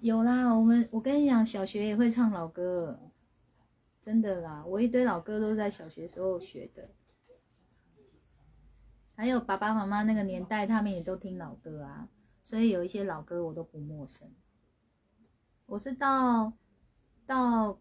[0.07, 3.11] 有啦，我们我跟你讲，小学也会唱老歌，
[4.01, 6.91] 真的啦，我一堆老歌都是在小学时候学的。
[9.15, 12.07] 还有爸爸妈妈那个年代，他们也都听老歌啊，
[12.41, 14.31] 所以有一些老歌我都不陌生。
[15.65, 16.53] 我是到
[17.25, 17.77] 到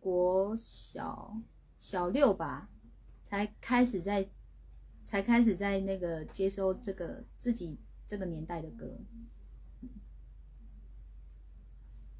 [0.00, 1.40] 国小
[1.78, 2.68] 小六吧，
[3.22, 4.28] 才开始在
[5.04, 8.98] 才开始在那个接收这个自己这个年代的歌。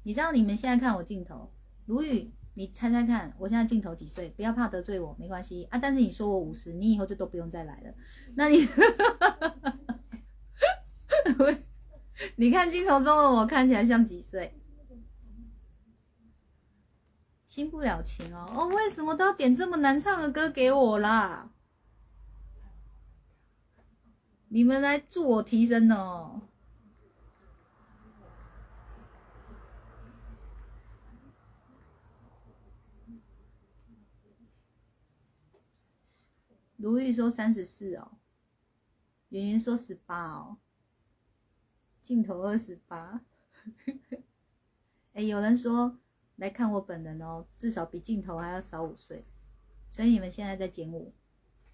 [0.03, 1.51] 你知道你们现在看我镜头，
[1.85, 4.29] 卢宇，你猜猜看，我现在镜头几岁？
[4.29, 5.77] 不要怕得罪我，没关系啊。
[5.77, 7.93] 但是你说我五十，你以后就都不用再来了。
[8.35, 8.65] 那你，
[12.35, 14.57] 你看镜头中的我看起来像几岁？
[17.45, 21.51] 新不了情哦哦，为什么都要点这么难唱的歌给我啦？
[24.47, 26.41] 你们来助我提升哦。
[36.81, 38.17] 如玉说三十四哦，
[39.29, 40.57] 圆圆说十八哦，
[42.01, 43.21] 镜头二十八。
[45.13, 45.99] 哎，有人说
[46.37, 49.27] 来看我本人哦，至少比镜头还要少五岁，
[49.91, 51.13] 所以你们现在在减五，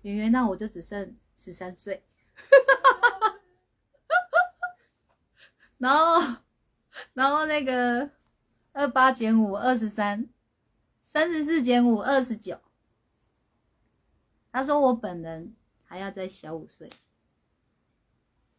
[0.01, 2.03] 圆圆那我就只剩十三岁。
[5.77, 6.41] 然后，
[7.13, 8.11] 然后那个
[8.73, 10.27] 二八减五二十三，
[11.01, 12.59] 三十四减五二十九。
[14.57, 16.89] 他说我本人还要再小五岁。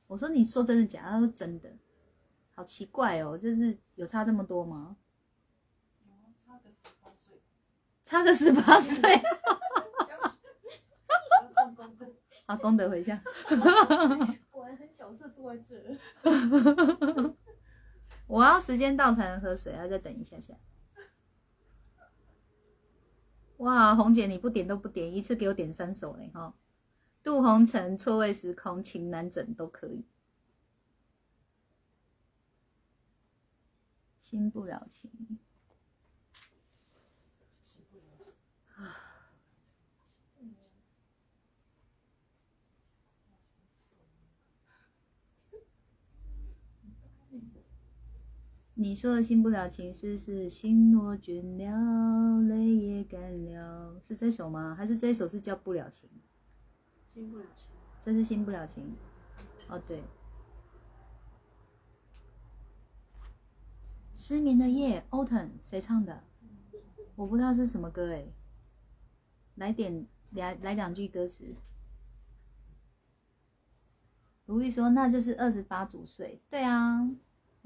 [0.06, 1.02] 我说你说真的假？
[1.02, 1.76] 他说真的，
[2.54, 4.96] 好奇怪哦，就是有差这么多吗？
[6.46, 7.42] 差个十八岁，
[8.04, 9.02] 差个十八岁。
[12.46, 13.20] 好功德回向。
[14.52, 15.98] 果然很角色坐在这。
[18.28, 20.54] 我要时间到才能喝水，要再等一下下。
[23.58, 26.54] 哇，红姐你不点都不点，一次给我点三首嘞哈！
[27.22, 30.04] 渡红尘、错位时空、情难枕都可以。
[34.18, 35.10] 新不了情
[48.80, 54.72] 你说的“新不了情”是是心若倦了，泪也干了，是这首吗？
[54.72, 56.08] 还是这一首是叫不了情？
[57.12, 57.66] 新不了情，
[58.00, 58.94] 这是新不了情。
[59.66, 60.04] 哦，对。
[64.14, 66.22] 失眠的夜，Autumn，谁唱的？
[67.16, 68.28] 我不知道是什么歌哎。
[69.56, 71.56] 来点来来两句歌词。
[74.46, 77.10] 如玉说：“那就是二十八组岁。”对啊。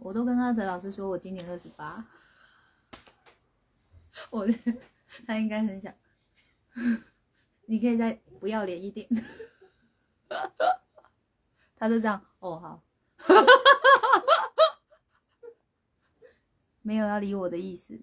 [0.04, 2.04] 我都跟阿德老师说，我今年二十八，
[4.30, 4.76] 我觉得
[5.24, 5.94] 他应该很想，
[7.66, 9.08] 你可以再不要脸一点，
[11.76, 12.82] 他就这样，哦好，
[16.82, 18.00] 没有要理我的意思，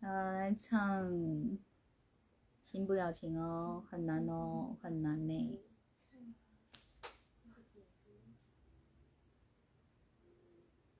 [0.00, 1.69] 呃，来唱。
[2.70, 5.58] 新不了情哦，很难哦，很难呢。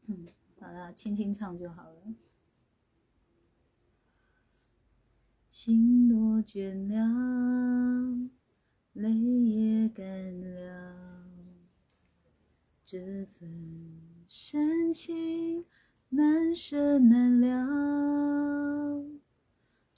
[0.06, 0.26] 嗯，
[0.58, 2.02] 好了，轻轻唱就好了。
[5.48, 8.28] 心多倦了，
[8.94, 11.30] 泪也干了，
[12.84, 15.64] 这份深情
[16.08, 18.69] 难舍难了。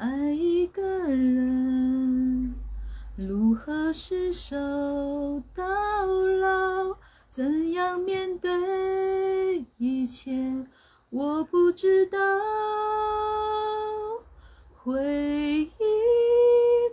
[0.00, 2.54] 爱一个人，
[3.16, 5.62] 如何厮守到
[6.40, 6.96] 老？
[7.28, 10.64] 怎样面对一切？
[11.10, 12.18] 我不知道。
[14.74, 15.70] 回忆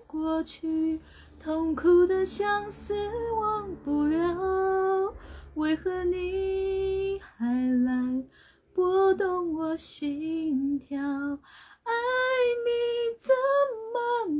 [0.05, 0.99] 过去，
[1.39, 2.93] 痛苦的相思
[3.39, 5.13] 忘不了。
[5.53, 7.45] 为何你还
[7.85, 8.25] 来
[8.73, 10.99] 拨动我心跳？
[11.87, 11.93] 爱
[12.65, 12.69] 你
[13.17, 13.33] 怎
[13.93, 13.95] 么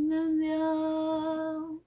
[0.08, 1.80] 能了？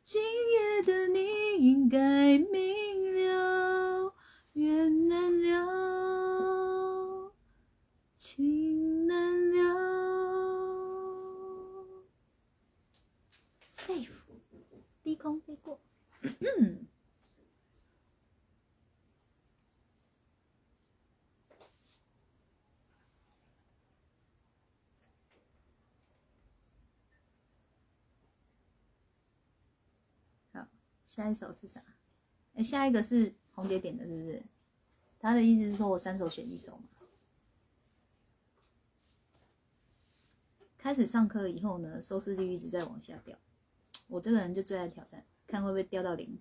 [0.00, 1.18] 今夜的你
[1.58, 4.14] 应该明了，
[4.52, 7.32] 缘难了，
[8.14, 9.58] 情难了。
[13.66, 14.22] safe，
[15.02, 15.80] 低空飞过。
[31.18, 31.82] 下一首是啥？
[32.54, 34.40] 哎，下一个是红姐点的，是不是？
[35.18, 36.84] 他的意思是说我三首选一首嘛。
[40.76, 43.36] 开始上课以后呢，收视率一直在往下掉。
[44.06, 46.38] 我这个人就最爱挑战，看会不会掉到零。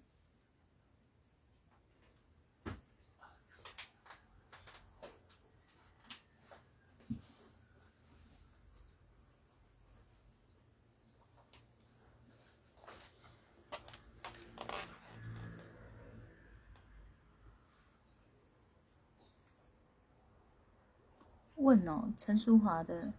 [21.68, 23.12] 问哦，陈淑华的，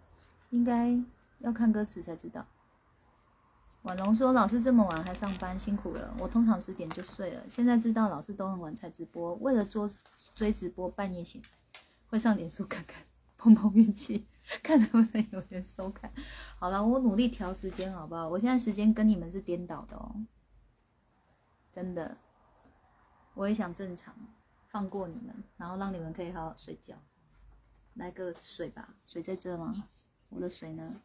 [0.48, 0.98] 应该
[1.40, 2.46] 要看歌词才知道。
[3.82, 6.14] 婉龙说：“老师这么晚还上班，辛苦了。
[6.18, 9.86] 我通常十点就睡了，现在知道老师都很晚才直播，为了做
[10.34, 11.48] 追直播，半夜醒来，
[12.08, 13.04] 会上脸书看看，
[13.36, 14.26] 碰碰运气，
[14.62, 16.10] 看能不能有人收看。
[16.58, 18.26] 好了，我努力调时间，好不好？
[18.26, 20.24] 我现在时间跟你们是颠倒的哦，
[21.70, 22.16] 真的。
[23.34, 24.14] 我也想正常
[24.68, 26.96] 放过你们，然后让你们可以好好睡觉。
[27.98, 29.84] 来个水吧，水在这吗？
[30.28, 31.02] 我的水呢？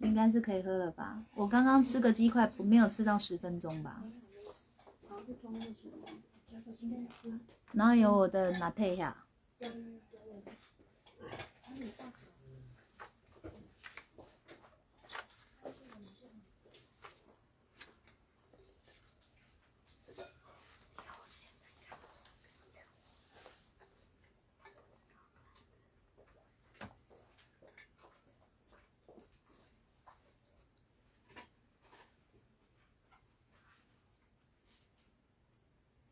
[0.00, 1.24] 应该是可以喝了吧？
[1.34, 4.04] 我刚刚吃个鸡块，不没有吃到十分钟吧？
[7.72, 9.24] 然后有我的拿铁呀。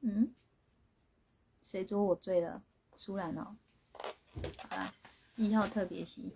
[0.09, 0.33] 嗯，
[1.67, 2.63] 谁捉我醉了？
[2.95, 3.57] 苏然哦。
[4.69, 4.95] 好啦，
[5.35, 6.33] 一号特别席。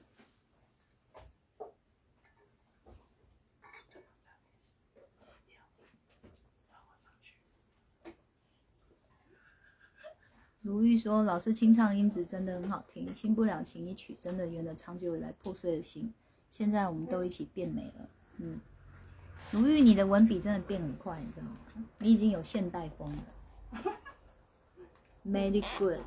[10.62, 16.12] 如玉说：“老师清唱音质真的很好听，新不了情一曲真的圆了长久以来破碎的心。
[16.50, 18.08] 现在我们都一起变美了。”
[18.38, 18.60] 嗯，
[19.52, 21.86] 如玉，你的文笔真的变很快，你知道吗？
[21.98, 23.22] 你已经有现代风了。
[25.30, 26.00] Very good。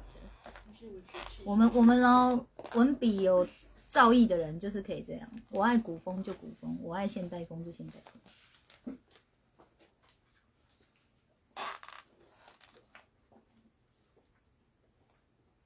[1.45, 2.45] 我们我们哦，
[2.75, 3.47] 文笔有
[3.87, 5.29] 造诣的人就是可以这样。
[5.49, 8.97] 我爱古风就古风，我爱现代风就现代风。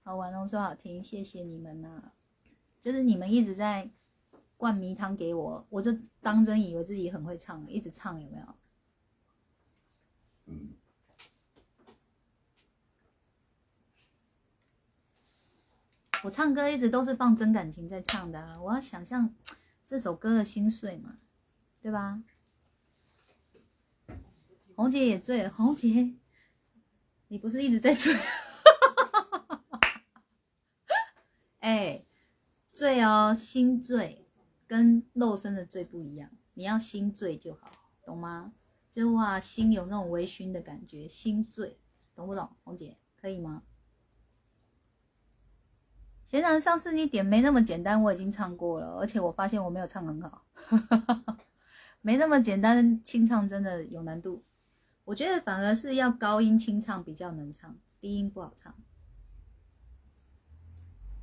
[0.04, 2.12] 好，婉容说好听，谢谢你们呐、
[2.80, 3.90] 就是你们一直在
[4.56, 8.46] 灌迷汤给我，我就当真以为自己很会唱，一直唱有没有？
[16.28, 18.62] 我唱歌一直都是放真感情在唱的啊！
[18.62, 19.34] 我要想象
[19.82, 21.20] 这首歌的心碎嘛，
[21.82, 22.22] 对吧？
[24.76, 26.16] 红姐也醉，红姐，
[27.30, 28.14] 你不是一直在醉？
[31.60, 32.04] 哎，
[32.74, 34.26] 醉哦，心醉
[34.68, 37.72] 跟肉身的醉不一样，你要心醉就好，
[38.04, 38.52] 懂吗？
[38.92, 41.80] 就哇，心有那种微醺的感觉，心醉，
[42.14, 42.50] 懂不懂？
[42.66, 43.64] 红姐，可以吗？
[46.28, 50.46] 显然上次你点没那么简单，我已经唱过了，而且我发现我没有唱很好，
[52.04, 54.44] 没那么简单，清唱真的有难度。
[55.06, 58.76] 我觉得反而是要高音清唱比较能唱，低音不好唱。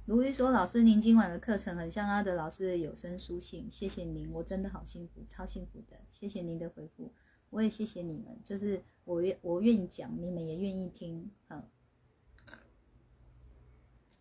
[0.06, 7.12] 如玉说：“老师，您今晚的课程很像阿德老师的有声书信，谢谢您，我真的好幸福，超幸福的，谢谢您的回复，
[7.51, 11.62] 我也谢谢你们，就是我愿我愿意讲，你们也愿意听，嗯。”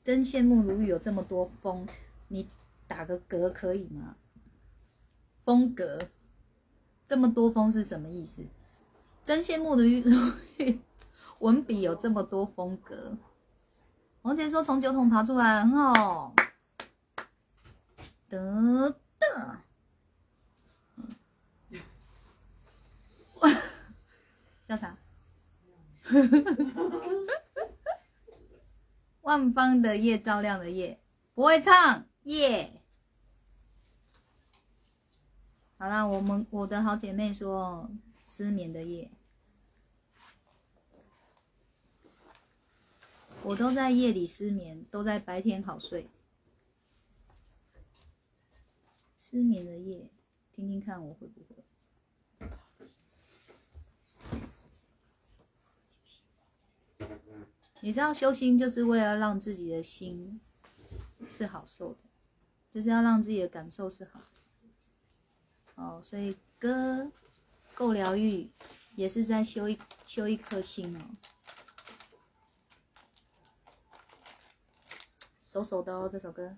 [0.03, 1.87] 真羡慕鲁豫有这么多风，
[2.27, 2.49] 你
[2.87, 4.17] 打个嗝可以吗？
[5.43, 6.09] 风格
[7.05, 8.43] 这么多风是什么意思？
[9.23, 10.79] 真羡慕鲁豫 鲁豫
[11.39, 13.17] 文笔有这么多风格。
[14.23, 16.33] 王杰说从酒桶爬出来很好，
[18.29, 18.89] 得
[19.19, 19.59] 的，
[24.67, 24.97] 笑啥？
[29.23, 30.99] 万方的夜照亮的夜，
[31.33, 32.81] 不会唱夜。
[35.77, 37.89] 好啦，我们我的好姐妹说
[38.25, 39.09] 失眠的夜，
[43.43, 46.09] 我都在夜里失眠，都在白天好睡。
[49.17, 50.09] 失眠的夜，
[50.53, 51.62] 听听看我会不会。
[57.85, 60.39] 你知道修心就是为了让自己的心
[61.29, 61.97] 是好受的，
[62.71, 64.21] 就是要让自己的感受是好。
[65.75, 67.11] 哦，所以歌
[67.75, 68.49] 够疗愈，
[68.95, 71.01] 也是在修一修一颗心哦。
[75.41, 76.55] 手手的哦，这首歌。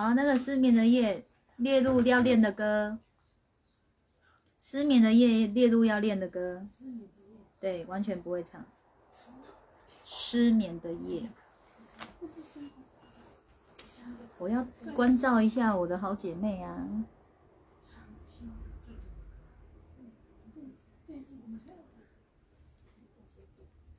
[0.00, 2.98] 好，那个失眠的夜列入要练的歌，
[4.58, 6.66] 失眠的夜列入要练的歌，
[7.60, 8.64] 对，完全不会唱。
[10.06, 11.28] 失眠的夜，
[14.38, 17.04] 我要关照一下我的好姐妹啊。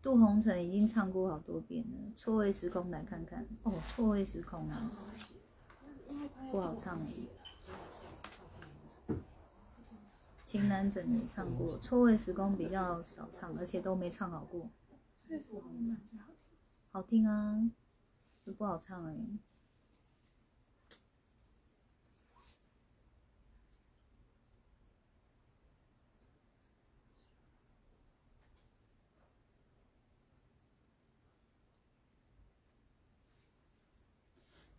[0.01, 3.45] 杜红尘已经唱过好多遍了，《错位时空》来看看。
[3.61, 4.89] 哦，《错位时空》啊，
[6.49, 7.05] 不好唱哎。
[10.45, 14.69] 情难枕也唱过，《错位时空》比较少唱，而且都没唱好过。
[16.91, 17.71] 好听啊，
[18.43, 19.15] 就不好唱哎。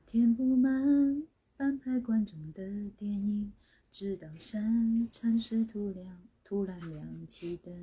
[0.04, 1.26] 填不满
[1.62, 3.52] 半排观众的电影，
[3.92, 7.80] 直到三禅时突然突然亮起灯，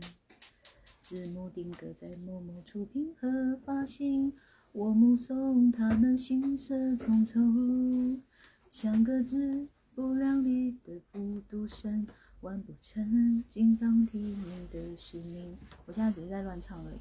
[0.99, 4.34] 字幕定格在某某出品和发行，
[4.73, 8.19] 我目送他们行色匆匆，
[8.69, 12.06] 像个自不量力的复读生，
[12.41, 15.56] 完不成金榜题名的使命。
[15.85, 16.97] 我现在只是在乱唱而已，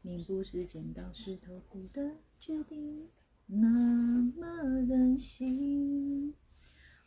[0.00, 3.06] 命不是剪刀石头布的决定。
[3.50, 4.46] 那么
[4.86, 6.34] 任性，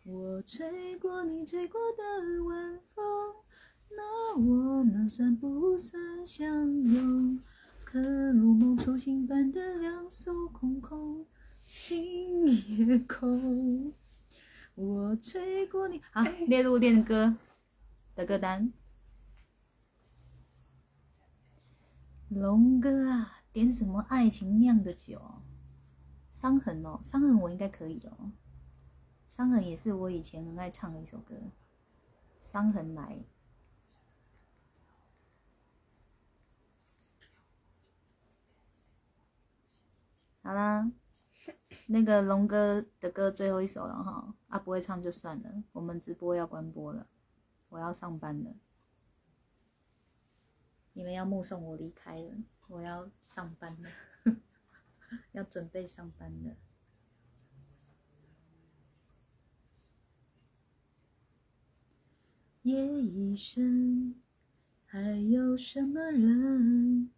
[0.03, 3.05] 我吹过你吹过的晚风，
[3.91, 7.39] 那我们算不算相拥？
[7.85, 7.99] 可
[8.31, 11.27] 如梦初醒般的两手空空，
[11.63, 13.93] 心也空。
[14.73, 17.35] 我吹过你，好，列入练歌
[18.15, 18.73] 的歌单。
[22.29, 25.21] 龙哥啊，点什么爱情酿的酒？
[26.41, 28.31] 伤痕哦，伤痕我应该可以哦。
[29.29, 31.35] 伤痕也是我以前很爱唱的一首歌，
[32.41, 33.19] 《伤痕来》。
[40.41, 40.91] 好啦，
[41.85, 47.05] 那个龙哥的歌最后一首了哈，啊不会唱就算了，我们直播要关播了，
[47.69, 48.55] 我要上班了，
[50.93, 52.31] 你们要目送我离开了，
[52.69, 53.89] 我要上班了。
[55.33, 56.55] 要准备上班了。
[62.63, 64.15] 夜已深，
[64.85, 67.09] 还有什么人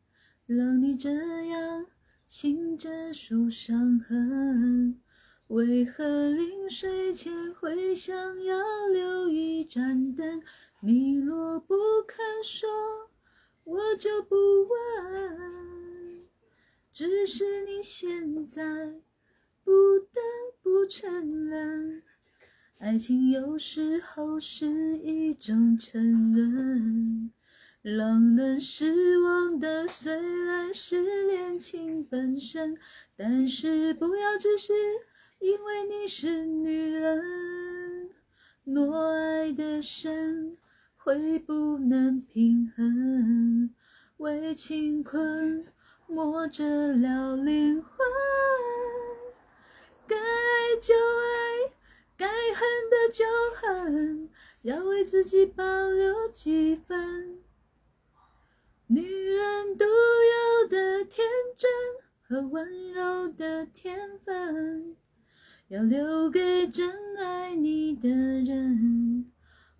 [0.45, 1.85] 让你这样
[2.27, 5.01] 醒着数伤痕？
[5.47, 10.41] 为何临睡前会想要留一盏灯？
[10.79, 11.75] 你若不
[12.07, 12.69] 肯说，
[13.65, 15.72] 我就不问。
[16.93, 18.63] 只是你现在
[19.63, 20.21] 不得
[20.61, 22.03] 不承认，
[22.79, 27.31] 爱情有时候是一种沉沦。
[27.81, 32.77] 让人失望的虽然是恋情本身，
[33.15, 34.71] 但是不要只是
[35.39, 38.11] 因为你是女人。
[38.63, 40.57] 若爱的深
[40.95, 43.73] 会不能平衡，
[44.17, 45.72] 为情困。
[46.13, 46.63] 磨折
[46.93, 47.91] 了灵魂，
[50.05, 51.73] 该爱就爱，
[52.15, 53.25] 该恨的就
[53.55, 54.29] 恨，
[54.61, 57.39] 要为自己保留几分
[58.85, 61.27] 女人独有的天
[61.57, 61.67] 真
[62.21, 64.95] 和温柔的天分，
[65.69, 69.31] 要留给真爱你的人。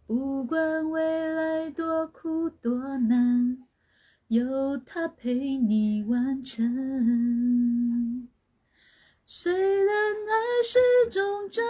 [0.07, 3.67] 不管未来多苦多难。
[4.33, 8.27] 有他陪你完成。
[9.23, 9.53] 虽
[9.85, 9.95] 然
[10.27, 10.79] 爱是
[11.11, 11.69] 种责任，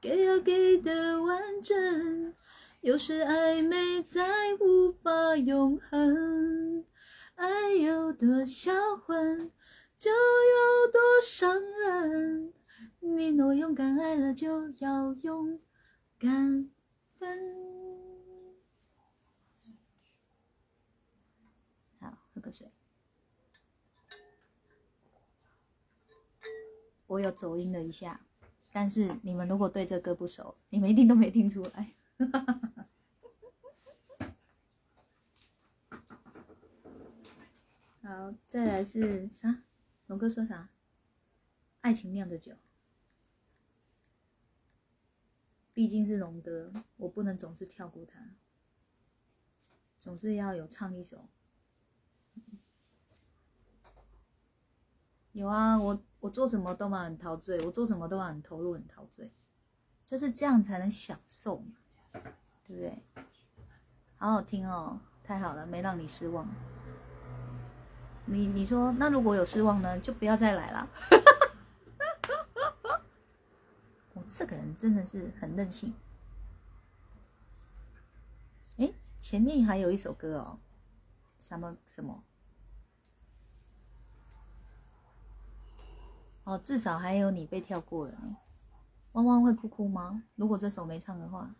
[0.00, 2.34] 给要给的完整，
[2.80, 4.26] 有时暧昧再
[4.58, 6.86] 无法永恒。
[7.34, 9.52] 爱有多销魂，
[9.94, 12.54] 就有多伤人。
[13.00, 15.60] 你若勇敢爱了，就要勇
[16.18, 16.70] 敢
[17.18, 17.67] 分。
[22.40, 22.70] 喝水，
[27.06, 28.20] 我有走音了一下，
[28.72, 31.94] 但是你们如果对这歌不熟，你们一定都没听出来。
[38.02, 39.62] 好，再来是啥？
[40.06, 40.70] 龙哥说啥？
[41.80, 42.56] 爱情酿的酒，
[45.72, 48.34] 毕竟是龙哥，我不能总是跳过他，
[49.98, 51.28] 总是要有唱一首。
[55.38, 59.32] 有啊，我我做什么都蛮很陶醉，我做什么都蛮很投入、很陶醉，
[60.04, 61.76] 就是这样才能享受嘛，
[62.64, 63.04] 对不对？
[64.16, 66.48] 好好听哦，太好了，没让你失望。
[68.24, 70.88] 你你说，那如果有失望呢，就不要再来了。
[74.14, 75.94] 我这个人真的是很任性。
[78.78, 80.58] 哎，前面还有一首歌哦，
[81.38, 82.24] 什么什么？
[86.48, 88.34] 哦，至少还有你被跳过了呢。
[89.12, 90.22] 汪汪会哭哭吗？
[90.34, 91.54] 如果这首没唱的话。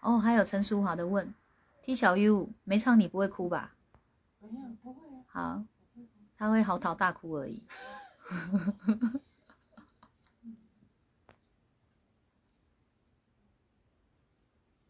[0.00, 1.32] 哦，还有陈淑华的问
[1.84, 3.76] ：T 小 U 没唱你不会哭吧？
[4.40, 5.22] 没有，不会啊。
[5.28, 5.62] 好，
[6.36, 7.62] 他会嚎啕大哭而已。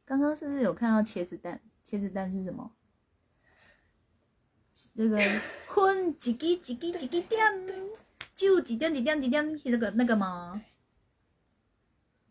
[0.07, 1.61] 刚刚是不是有看到茄子蛋？
[1.85, 2.73] 茄子蛋是什么？
[4.95, 5.19] 这个
[5.67, 7.41] 婚几几几几几几点，
[8.37, 10.63] 就几点几点几点，那个那个吗？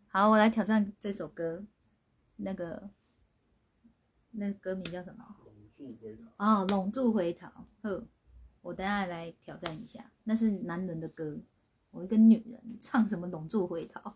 [0.08, 1.66] 好，我来挑战这首歌，
[2.38, 2.90] 那个
[4.32, 5.36] 那个歌名叫什么？
[5.78, 6.26] 住回答。
[6.38, 7.48] 哦，拢住回头。
[7.82, 8.08] 呵，
[8.62, 11.38] 我等下来挑战一下，那是男人的歌，
[11.92, 14.14] 我一个女人唱什么拢住回头？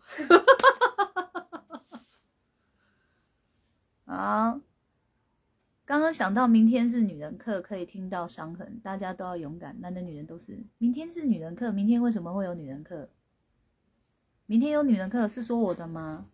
[4.06, 4.60] 好，
[5.92, 10.58] 刚刚想到明天是女人课，可以听到伤痕，大家都要勇敢，男的女人都是。
[10.78, 13.10] 明天是女人课，明天为什么会有女人课？
[14.46, 16.28] 明天有女人课是说我的吗？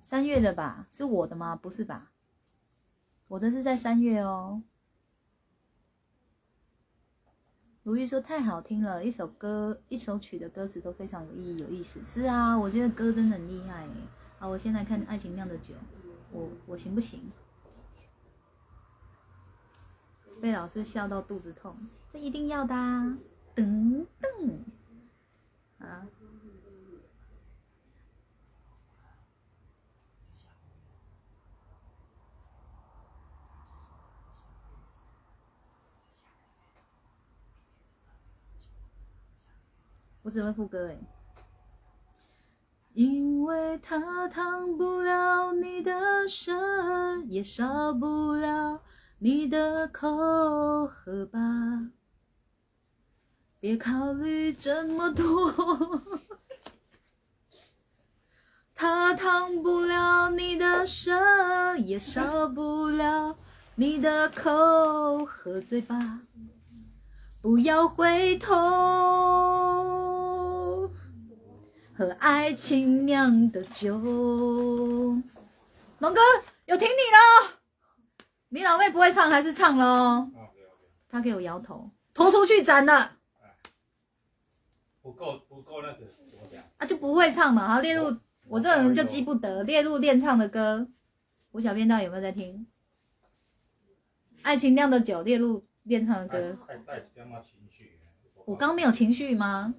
[0.00, 0.88] 三月的吧？
[0.90, 1.54] 是我的吗？
[1.54, 2.12] 不是吧？
[3.28, 4.62] 我的是在三月哦。
[7.82, 12.02] 如玉说太好听了，一首歌、一首曲的歌词都非常有意义、有意思。
[12.02, 13.86] 是啊，我觉得歌真的很厉害。
[14.38, 15.74] 好，我先来看《爱情酿的酒》，
[16.32, 17.20] 我我行不行？
[20.44, 21.74] 被老师笑到肚子痛，
[22.06, 23.16] 这一定要的、啊。
[23.56, 24.58] 噔噔，
[25.78, 26.06] 啊。
[40.20, 40.98] 我只会副歌哎。
[42.92, 48.82] 因为他烫不了你的身，也烧不了
[49.24, 51.40] 你的口，喝吧，
[53.58, 55.50] 别考虑这么多。
[58.74, 63.38] 它烫不了你的舌，也烧不了
[63.76, 66.20] 你的口，喝醉吧，
[67.40, 68.52] 不要回头。
[71.96, 75.22] 喝爱情酿的酒，龙
[76.12, 76.20] 哥
[76.66, 77.53] 有听你了。
[78.54, 80.30] 你老妹不会唱还是唱喽？
[81.08, 83.16] 他给我摇头，拖出去斩了。
[85.02, 85.98] 不够不够那个
[86.30, 86.62] 怎么讲？
[86.76, 87.66] 啊，就不会唱嘛。
[87.66, 88.16] 好，列入
[88.46, 90.86] 我这个人就记不得，列入练唱的歌。
[91.50, 92.64] 吴小编到底有没有在听？
[94.42, 96.56] 爱情酿的酒列入练唱的歌。
[98.44, 99.74] 我刚没有情绪吗？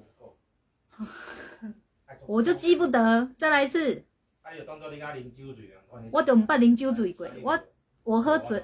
[2.28, 4.04] 我就记不得，再来一次。
[6.12, 7.58] 我都唔捌啉酒醉过，我
[8.06, 8.64] 我喝醉，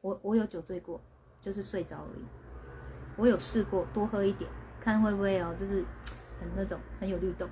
[0.00, 1.00] 我我有酒醉过，
[1.42, 2.24] 就是睡着而已。
[3.16, 4.48] 我有试过多喝一点，
[4.80, 5.84] 看会不会哦，就是
[6.40, 7.48] 很那种很有律动，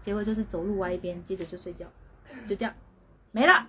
[0.00, 1.86] 结果就是走路歪一边，接着就睡觉，
[2.48, 2.72] 就这样
[3.32, 3.68] 没了。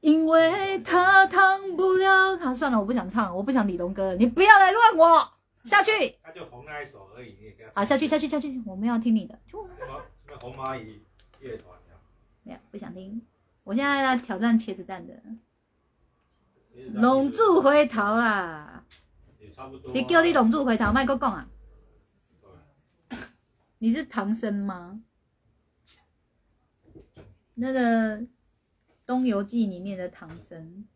[0.00, 5.90] 因为他烫不了他，算了，我不想唱，我不想李龙哥，你不要来乱我下去。
[6.22, 7.72] 他就红那一首而已，你也给他。
[7.74, 9.38] 好，下去，下去，下去，我们要听你的。
[9.46, 11.02] 什么什么红蚂蚁
[11.40, 11.78] 乐团
[12.42, 13.20] 没有，不想听。
[13.64, 15.22] 我现在要挑战茄子蛋的，
[16.94, 18.84] 拢住回头啦。
[19.38, 19.92] 也差不多。
[19.92, 21.48] 你叫你拢住回头，麦克讲啊。
[23.78, 25.02] 你是唐僧吗？
[27.54, 28.20] 那个。
[29.10, 30.86] 《东游记》里面的唐僧，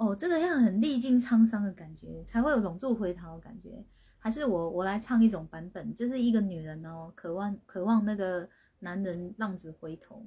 [0.00, 3.84] 哦，这个要很历尽沧桑的感觉，才会有拢住回头的感觉。
[4.18, 8.48] 还是我我来唱一种版本，就是一个女人哦，渴望渴望那个
[8.78, 10.26] 男人浪子回头。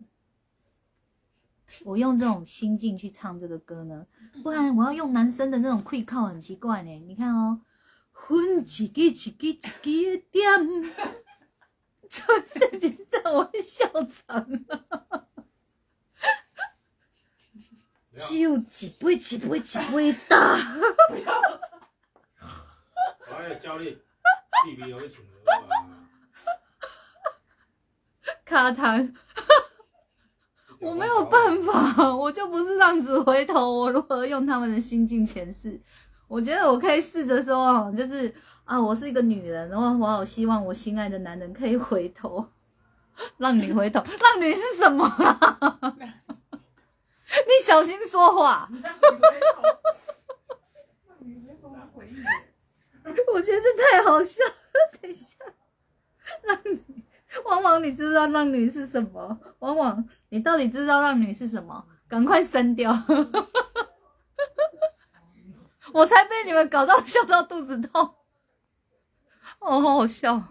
[1.83, 4.05] 我用这种心境去唱这个歌呢，
[4.43, 6.91] 不然我要用男生的那种愧靠，很奇怪呢。
[7.07, 7.59] 你看哦，
[8.11, 10.43] 分一支一支一支的点。
[12.07, 15.27] 这 这几站我笑场了，
[18.15, 20.57] 只有几杯几杯几杯大。
[23.29, 23.95] 我还有教练，
[24.65, 25.19] 弟弟有一请
[28.45, 29.13] 卡痰，
[30.79, 35.81] 我没有办法，我就不是浪子回头，我如何用他们的心境诠释？
[36.27, 38.33] 我觉得我可以试着说，就是。
[38.65, 42.47] 啊，我是一个女人，然后我好希望我心爱的男人可以回头，
[43.35, 45.97] 让女回头，让女是什么啊？
[47.47, 48.69] 你小心说话。
[53.33, 54.53] 我觉得这太好笑了。
[55.01, 55.35] 等一下，
[56.43, 56.79] 让女，
[57.45, 59.39] 往往你知不知道让女是什么？
[59.59, 61.85] 往往你到底知道让女是什么？
[62.07, 62.93] 赶快删掉！
[65.93, 68.15] 我才被你们搞到笑到肚子痛。
[69.59, 70.41] 好好笑。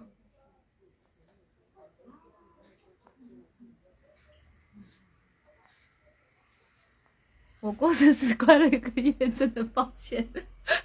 [7.62, 10.28] 我过生日快了一个月，真的抱歉。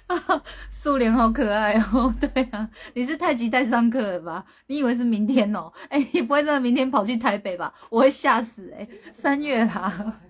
[0.70, 4.44] 素莲好可爱哦， 对啊，你是太极在上课了吧？
[4.68, 5.72] 你以为是明天哦？
[5.90, 7.74] 哎，你不会真的明天跑去台北吧？
[7.90, 8.86] 我会吓死哎！
[9.12, 10.20] 三月啦。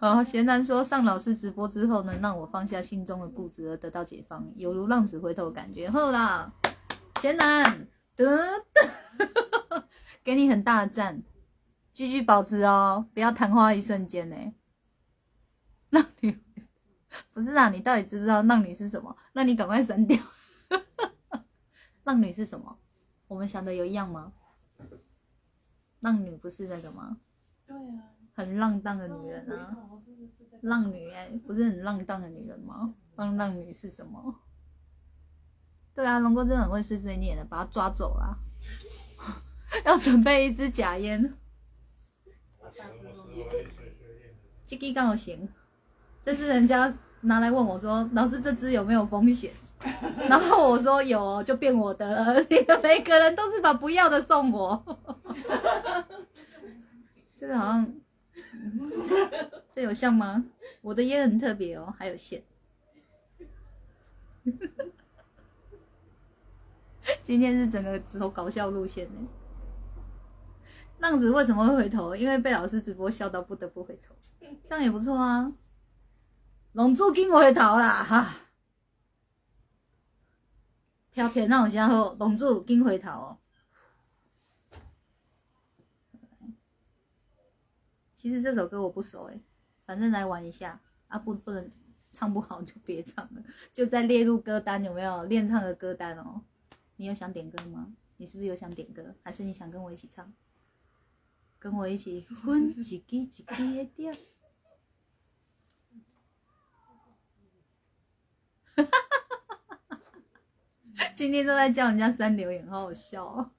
[0.00, 5.88] 好，贤南说上老师直播之后，能让我放下心中的固执而得到解放，犹如浪子回头的感觉。
[5.88, 6.52] 后啦，
[7.22, 7.86] 贤南，
[8.16, 9.84] 得得，
[10.24, 11.22] 给你很大的赞，
[11.92, 14.36] 继续保持哦，不要昙花一瞬间呢。
[15.94, 16.42] 浪女
[17.32, 19.16] 不是啊，你到底知不知道浪女是什么？
[19.32, 20.18] 那你赶快删掉。
[22.02, 22.78] 浪女是什么？
[23.28, 24.32] 我们想的有一样吗？
[26.00, 27.18] 浪女不是那个吗？
[27.66, 29.76] 对啊，很浪荡的女人啊，
[30.62, 32.94] 浪女哎、不是很浪荡的女人吗？
[33.16, 34.40] 浪浪女是什么？
[35.94, 38.36] 对啊，龙哥真的很会碎碎念的，把他抓走啦。
[39.86, 41.34] 要准备一支假烟，
[44.66, 45.48] 这个刚好行。
[46.24, 46.90] 这是人家
[47.20, 49.52] 拿来问我说：“老师，这支有没有风险？”
[50.26, 52.40] 然后我说有，就变我的了。
[52.48, 54.82] 你们每个人都是把不要的送我。
[57.34, 57.92] 这个好像，
[59.70, 60.42] 这有像吗？
[60.80, 62.42] 我的烟很特别哦，还有线。
[67.22, 69.20] 今天是整个走搞笑路线呢。
[71.00, 72.16] 浪子为什么会回头？
[72.16, 74.14] 因为被老师直播笑到不得不回头，
[74.64, 75.52] 这样也不错啊。
[76.74, 78.34] 龙珠跟回头啦，哈！
[81.12, 83.38] 飘飘那我先好，龙珠跟回头哦。
[88.16, 89.40] 其实这首歌我不熟诶，
[89.86, 91.70] 反正来玩一下啊，不不能
[92.10, 96.42] 唱不好就别唱了，就再列入歌单有没有练唱的歌单哦？
[96.96, 97.94] 你有想点歌吗？
[98.16, 99.14] 你是不是有想点歌？
[99.22, 100.34] 还是你想跟我一起唱？
[101.60, 104.18] 跟我一起分 一支一支的点。
[111.14, 113.50] 今天都在叫人家删留言，好好笑哦！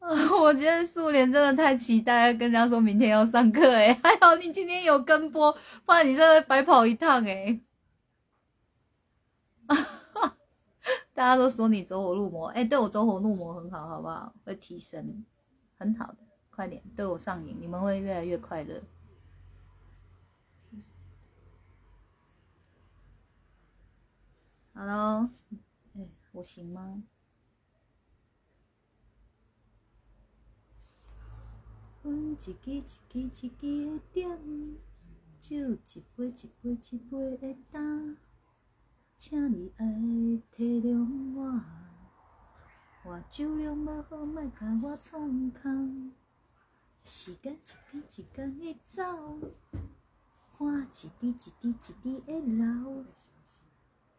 [0.40, 5.52] 我觉得素莲真的太期待，跟人家说明天要上课哎， 还好你今天有跟播，
[5.84, 7.60] 不然你真的白跑一趟哎！
[11.12, 14.32] 大家都说你走火入魔，哎，对我走火入魔很好，好不好？
[14.44, 15.24] 会提升，
[15.78, 16.16] 很好的，
[16.50, 18.80] 快点对我上瘾，你们会越来越快乐。
[24.80, 25.28] 好喽，
[25.94, 27.02] 哎，我行吗？
[32.02, 34.38] 阮一支一支一支的点，
[35.38, 37.78] 酒一杯一杯一杯的打，
[39.16, 39.84] 请你爱
[40.50, 41.60] 体谅我，
[43.04, 46.14] 我酒量无好，莫甲我创空。
[47.04, 47.58] 时间一
[47.90, 49.02] 天一天的走，
[50.56, 53.04] 汗一滴一滴一滴的流。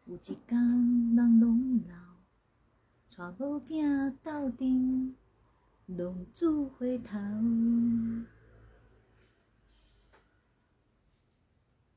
[0.04, 0.60] 有一天
[1.14, 1.94] 人拢老，
[3.16, 5.14] 带某囝斗阵，
[5.86, 7.16] 浪子回头。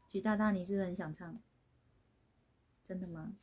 [0.08, 1.40] 徐大大，你是不是很想唱？
[2.84, 3.36] 真的吗？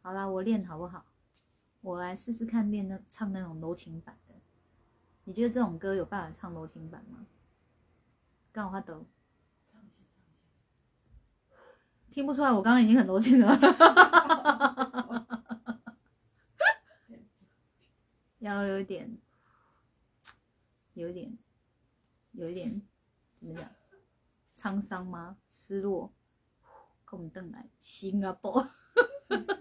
[0.00, 1.04] 好啦，我练好不好？
[1.82, 4.34] 我来试试看练那唱那种柔情版的。
[5.24, 7.26] 你觉得这种歌有办法唱柔情版吗？
[8.50, 9.04] 刚好发抖。
[12.10, 13.56] 听不出来，我刚刚已经很多情了。
[18.40, 19.18] 要有一点，
[20.94, 21.36] 有一点，
[22.32, 22.80] 有一点，
[23.34, 23.70] 怎么讲？
[24.54, 25.36] 沧桑吗？
[25.48, 26.12] 失落？
[27.04, 28.68] 跟我们邓来新加坡，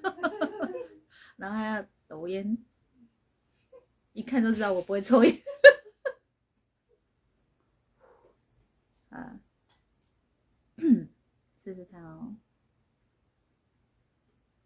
[1.37, 2.57] 然后还要抖烟，
[4.13, 5.37] 一看就知道我不会抽烟。
[9.09, 9.39] 啊，
[11.67, 12.33] 试试看哦。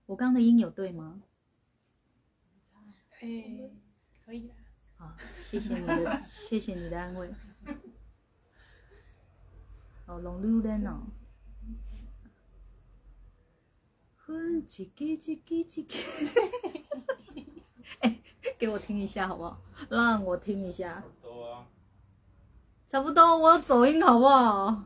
[0.05, 1.23] 我刚的音有对吗？
[3.19, 3.71] 哎，
[4.23, 4.55] 可以啦。
[4.97, 7.33] 好，谢谢你的， 谢谢你的安慰。
[10.05, 11.07] 哦，龙溜人哦。
[18.59, 19.59] 给我听一下好不好？
[19.89, 21.03] 让我听一下。
[22.85, 24.83] 差不多，我有走音好不好？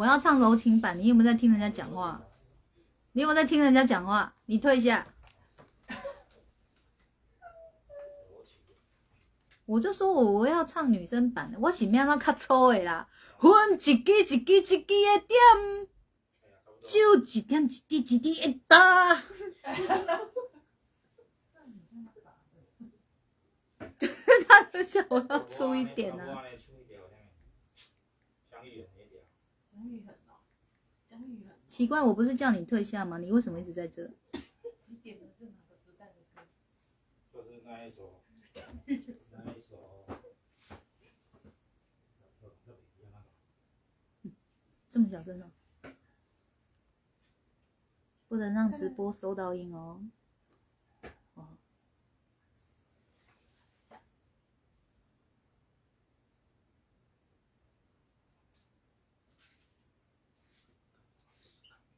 [0.00, 2.18] 我要唱柔情版，你有没有在听人家讲话？
[3.12, 4.32] 你有没有在听人家讲话？
[4.46, 5.06] 你退下。
[9.66, 13.06] 我就说我我要唱女生版的，我是要那较粗的啦，
[13.38, 15.86] 分一支一支一支的点，
[16.82, 19.22] 就一点一滴一滴的打。
[24.48, 26.42] 他就叫我要粗一点啊。
[28.50, 30.44] 江玉很哦，
[31.08, 33.16] 江玉很，奇怪，我不是叫你退下吗？
[33.16, 34.10] 你为什么一直在这？
[34.84, 36.42] 你点的是哪个时代的歌？
[37.32, 38.22] 就是那一首，
[39.30, 40.04] 那一首，
[44.90, 45.50] 这么小声呢，
[48.28, 49.74] 不能让直播收到音。
[49.74, 50.02] 哦，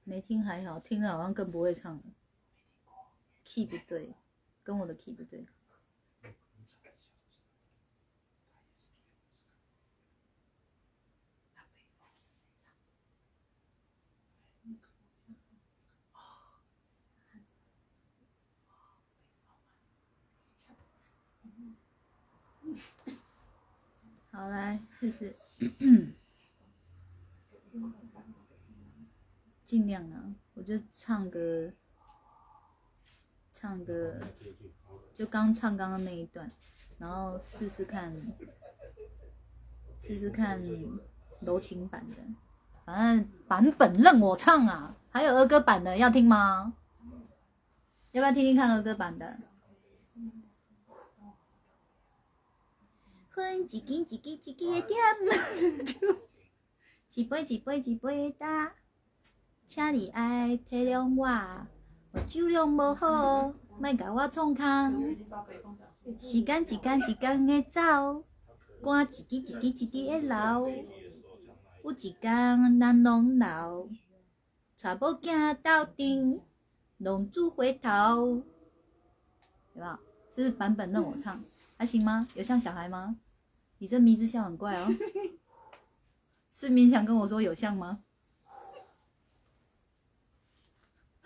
[0.05, 2.03] 没听还好，听了好像更不会唱了
[3.45, 4.15] ，key 不对，
[4.62, 5.47] 跟我的 key 不对。
[24.33, 25.37] 好，来试试，
[29.73, 31.73] 尽量啊，我就唱歌，
[33.55, 34.20] 唱歌，
[35.15, 36.47] 就刚唱刚刚那一段，
[36.99, 38.15] 然后试试看，
[39.99, 40.62] 试试看
[41.40, 42.16] 柔情版的，
[42.85, 46.77] 反正版本任我唱啊，还有儿歌版的要听吗？
[48.11, 49.39] 要不要听听看儿歌版的？
[53.31, 54.99] 分一支一支一支的点，
[57.15, 58.73] 一杯一杯一杯的，
[59.74, 61.66] 请你爱体谅我，
[62.11, 65.16] 我酒量无好，莫甲我创空。
[66.19, 67.81] 时间一天一天的走，
[68.82, 70.69] 汗一滴一滴一滴的流，
[71.85, 73.86] 有一天咱拢老，
[74.78, 76.43] 带某囝斗阵，
[76.99, 78.44] 浪子回头，有
[79.73, 79.99] 没有？
[80.31, 81.43] 这是版本任我唱，
[81.78, 82.28] 还行吗？
[82.35, 83.16] 有像小孩吗？
[83.78, 84.94] 你这迷之笑很怪哦。
[86.51, 88.01] 是勉强跟我说有像吗？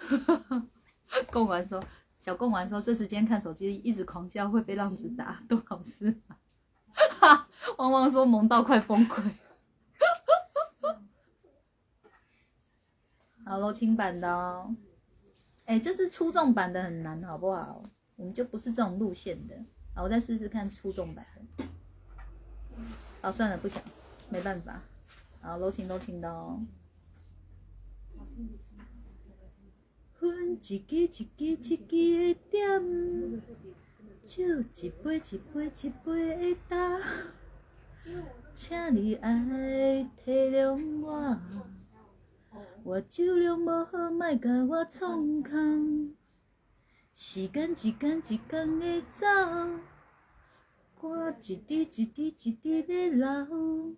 [1.31, 1.83] 贡丸说，
[2.19, 6.39] 小贡丸说，这时间看手机一直狂笑会被浪子打，多好事啊！
[7.21, 9.23] 哈， 汪汪说萌到快崩溃。
[13.45, 14.75] 好，柔情版的哦。
[15.67, 17.83] 哎、这是出众版的很难，好不好？
[18.17, 19.55] 我们就不是这种路线的。
[19.95, 21.27] 好，我再试试看出众版
[21.57, 21.65] 的。
[23.21, 23.83] 好，算了，不想，
[24.29, 24.81] 没办法。
[25.41, 26.63] 好，柔情柔情的哦。
[30.31, 33.43] 分一支一支一支的点，
[34.25, 37.01] 酒一杯一杯一杯的打，
[38.53, 41.39] 请你爱体谅我，
[42.85, 46.15] 我酒量无好，莫甲我创空。
[47.15, 49.27] 时间一天一天的走，
[50.97, 53.97] 汗一滴一滴一滴的流，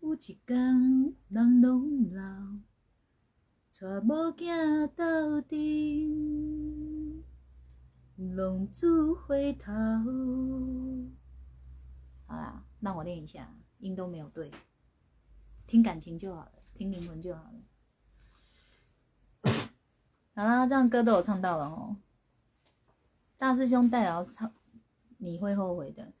[0.00, 2.67] 有一天人拢老。
[3.80, 7.22] 带某囝斗阵，
[8.34, 9.72] 浪子回头。
[12.26, 14.50] 好啦，让我练一下，音都没有对，
[15.68, 17.52] 听感情就好了，听灵魂就好了。
[20.34, 21.98] 好啦，这样歌都有唱到了哦。
[23.36, 24.52] 大师兄代劳唱，
[25.18, 26.12] 你会后悔的。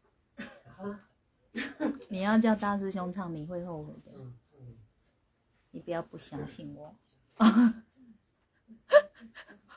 [2.08, 4.12] 你要叫大师兄唱，你会后悔的。
[5.72, 6.94] 你不要不相信我。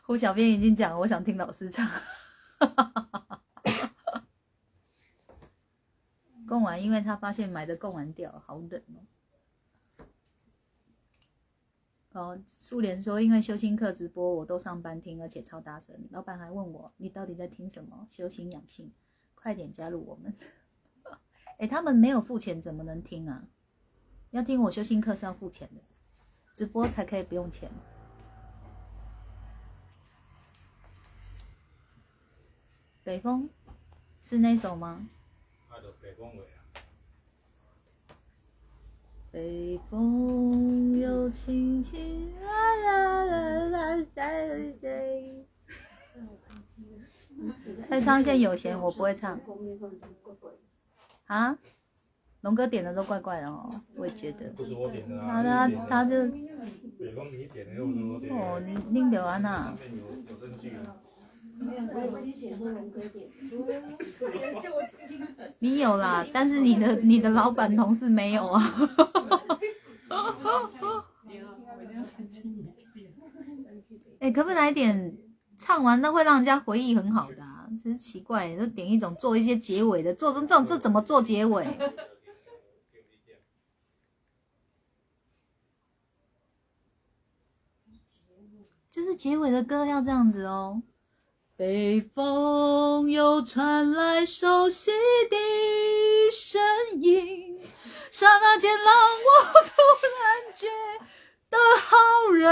[0.04, 1.88] 胡小编已经讲，我想听老师唱。
[6.48, 9.00] 贡完，因为他发现买的贡完掉，好冷哦。
[12.14, 18.06] 哦，素莲说，因为修心课直播我都上班听，而且超大声，老板还问我你到底在听什么？
[18.10, 18.92] 修心养性，
[19.34, 20.36] 快点加入我们。
[21.58, 23.46] 哎、他们没有付钱怎么能听啊？
[24.32, 25.82] 要听我修心课是要付钱的。
[26.62, 27.68] 直播才可以不用钱。
[33.04, 33.50] 北风
[34.22, 35.10] 是那首吗？
[36.00, 36.62] 北风尾啊，
[39.32, 45.44] 北风又轻轻啦啦啦啦，在谁？
[47.90, 49.42] 蔡昌宪有闲，我不会唱
[51.26, 51.58] 啊。
[52.42, 54.50] 龙哥点的都怪怪的哦，我也觉得。
[54.56, 55.44] 不是我点的啊。
[55.44, 56.28] 他他他就
[56.98, 58.42] 北风你点的又不是我点的。
[58.42, 59.78] 哦，你拎得完呐上？
[59.80, 60.96] 面有有证据啊。
[61.62, 63.30] 我已经写说龙哥点，
[64.60, 65.28] 叫我听听。
[65.60, 68.60] 你有啦，但是你的你的老板同事没有啊。
[74.20, 75.16] 哎、可不可以来点
[75.60, 77.68] 唱完那会让人家回忆很好的啊？
[77.84, 81.64] 真是奇怪，就点一种做一些结尾的，做这种这怎么做结尾？
[89.02, 90.84] 就是结尾的歌要这样子哦。
[91.58, 94.92] 北风又传来熟悉
[95.28, 95.36] 的
[96.32, 96.62] 声
[97.02, 97.60] 音，
[98.12, 99.26] 刹那间让我
[99.64, 99.72] 突
[100.22, 100.68] 然觉
[101.50, 102.46] 得好人。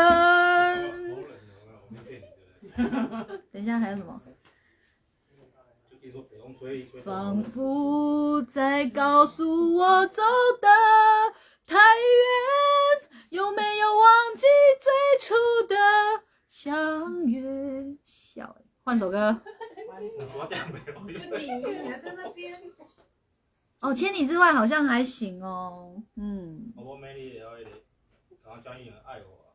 [1.14, 1.78] 头人有没有？
[1.86, 2.24] 我没见
[2.62, 3.42] 你的。
[3.54, 4.20] 等一下还有什么？
[7.06, 10.24] 仿佛在告诉我走
[10.60, 10.68] 的
[11.68, 14.48] 太远，有没有忘记
[14.82, 15.36] 最初
[15.68, 15.76] 的
[16.50, 17.96] 相约？
[18.04, 19.40] 笑欸，换首歌。
[20.36, 21.00] 我讲没有。
[21.06, 22.60] 你还在那边？
[23.80, 26.02] 哦，千里之外好像还行哦。
[26.16, 27.70] 嗯，我美丽的那个，
[28.44, 29.54] 然后张艺很爱我啊。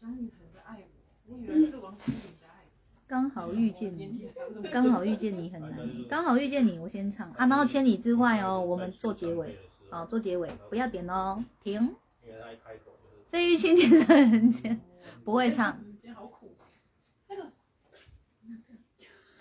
[0.00, 0.84] 张宇很爱
[1.26, 2.66] 我，我以为是王心凌的爱。
[3.08, 4.30] 刚好遇见年你，
[4.70, 5.76] 刚好遇见你很难。
[6.08, 9.58] 刚好遇见你，我先唱啊，然后千里之外哦，我们做结尾。
[9.90, 11.96] 好，做结尾，不要点哦，停。
[12.22, 13.24] 因为他一开口就是。
[13.28, 14.80] 费玉清天上人间，
[15.24, 15.82] 不会唱。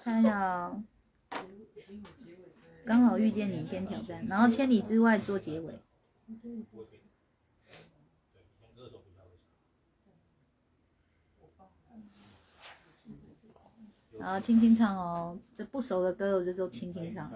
[0.03, 0.83] 看一下哦，
[2.85, 5.79] 刚好遇见你，先挑战，然后千里之外做结尾。
[14.19, 17.31] 然后轻轻唱哦，这不熟的歌我就就轻轻唱。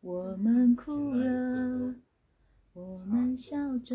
[0.00, 1.94] 我们哭了，
[2.72, 3.94] 我们笑着，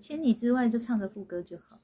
[0.00, 1.80] 千里之外就唱个副歌就好。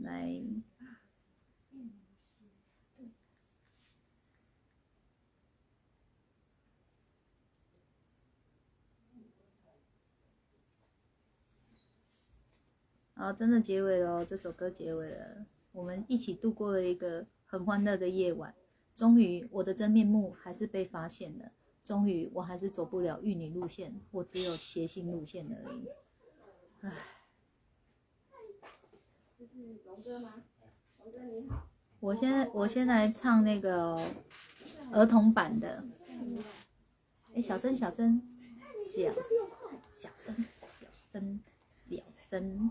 [0.00, 0.42] 来，
[13.14, 18.54] 好，真的结尾了，这首歌结尾了，我们一起度过了一个很欢乐的夜晚。
[18.94, 21.52] 终于，我的真面目还是被发现了。
[21.82, 25.88] 终于，我还是走不了玉女路线，我只有谐星路线而已。
[26.80, 26.92] 唉，
[29.84, 30.34] 龙哥吗？
[30.98, 31.66] 龙哥你好。
[32.00, 34.04] 我先我先来唱那个
[34.92, 35.84] 儿童版的。
[37.34, 38.20] 哎，小声小声，
[38.78, 39.12] 小
[39.92, 42.70] 小声小声小声。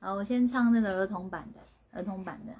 [0.00, 1.60] 好，我先唱那个儿童版的，
[1.92, 2.54] 儿童版的。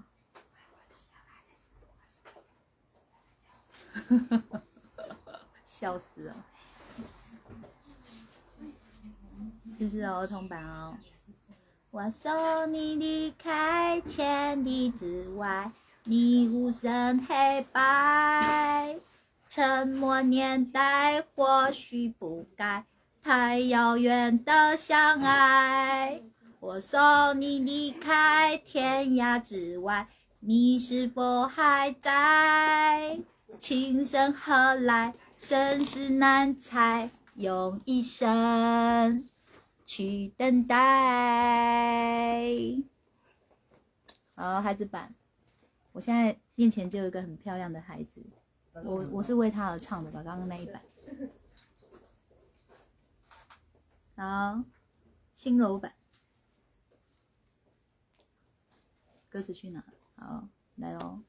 [5.64, 6.46] 笑死了。
[9.78, 10.96] 这是儿童版哦。
[11.92, 15.72] 我送你离开千里之外，
[16.04, 18.96] 你无声黑白，
[19.48, 22.84] 沉默年代或许不该
[23.20, 26.22] 太遥远的相爱。
[26.60, 27.00] 我送
[27.40, 30.06] 你离开天涯之外，
[30.38, 33.18] 你是否还在？
[33.58, 35.12] 情深何来？
[35.36, 39.26] 生死难猜，用一生
[39.90, 40.76] 去等待。
[44.36, 45.12] 好，孩子版，
[45.90, 48.24] 我现在面前就有一个很漂亮的孩子，
[48.84, 50.80] 我我是为他而唱的吧，刚刚那一版。
[54.14, 54.62] 好，
[55.32, 55.92] 轻柔版，
[59.28, 59.84] 歌词去哪？
[60.14, 61.20] 好，来喽。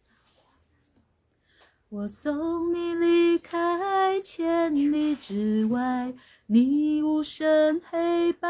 [1.94, 6.14] 我送你离开千里之外，
[6.48, 8.48] 你无声黑白，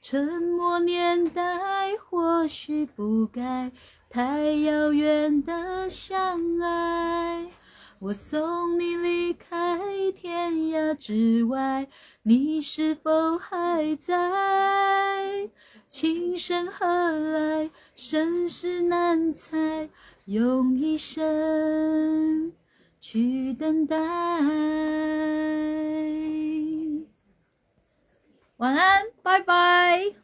[0.00, 3.70] 沉默年代或许不该
[4.08, 7.46] 太遥远的相爱。
[7.98, 9.78] 我送你离开
[10.16, 11.86] 天涯之外，
[12.22, 15.50] 你是否还在？
[15.86, 17.70] 情深何来？
[17.94, 19.90] 生死难猜。
[20.30, 22.52] 用一生
[23.00, 23.96] 去等待。
[28.58, 30.14] 晚安，拜拜。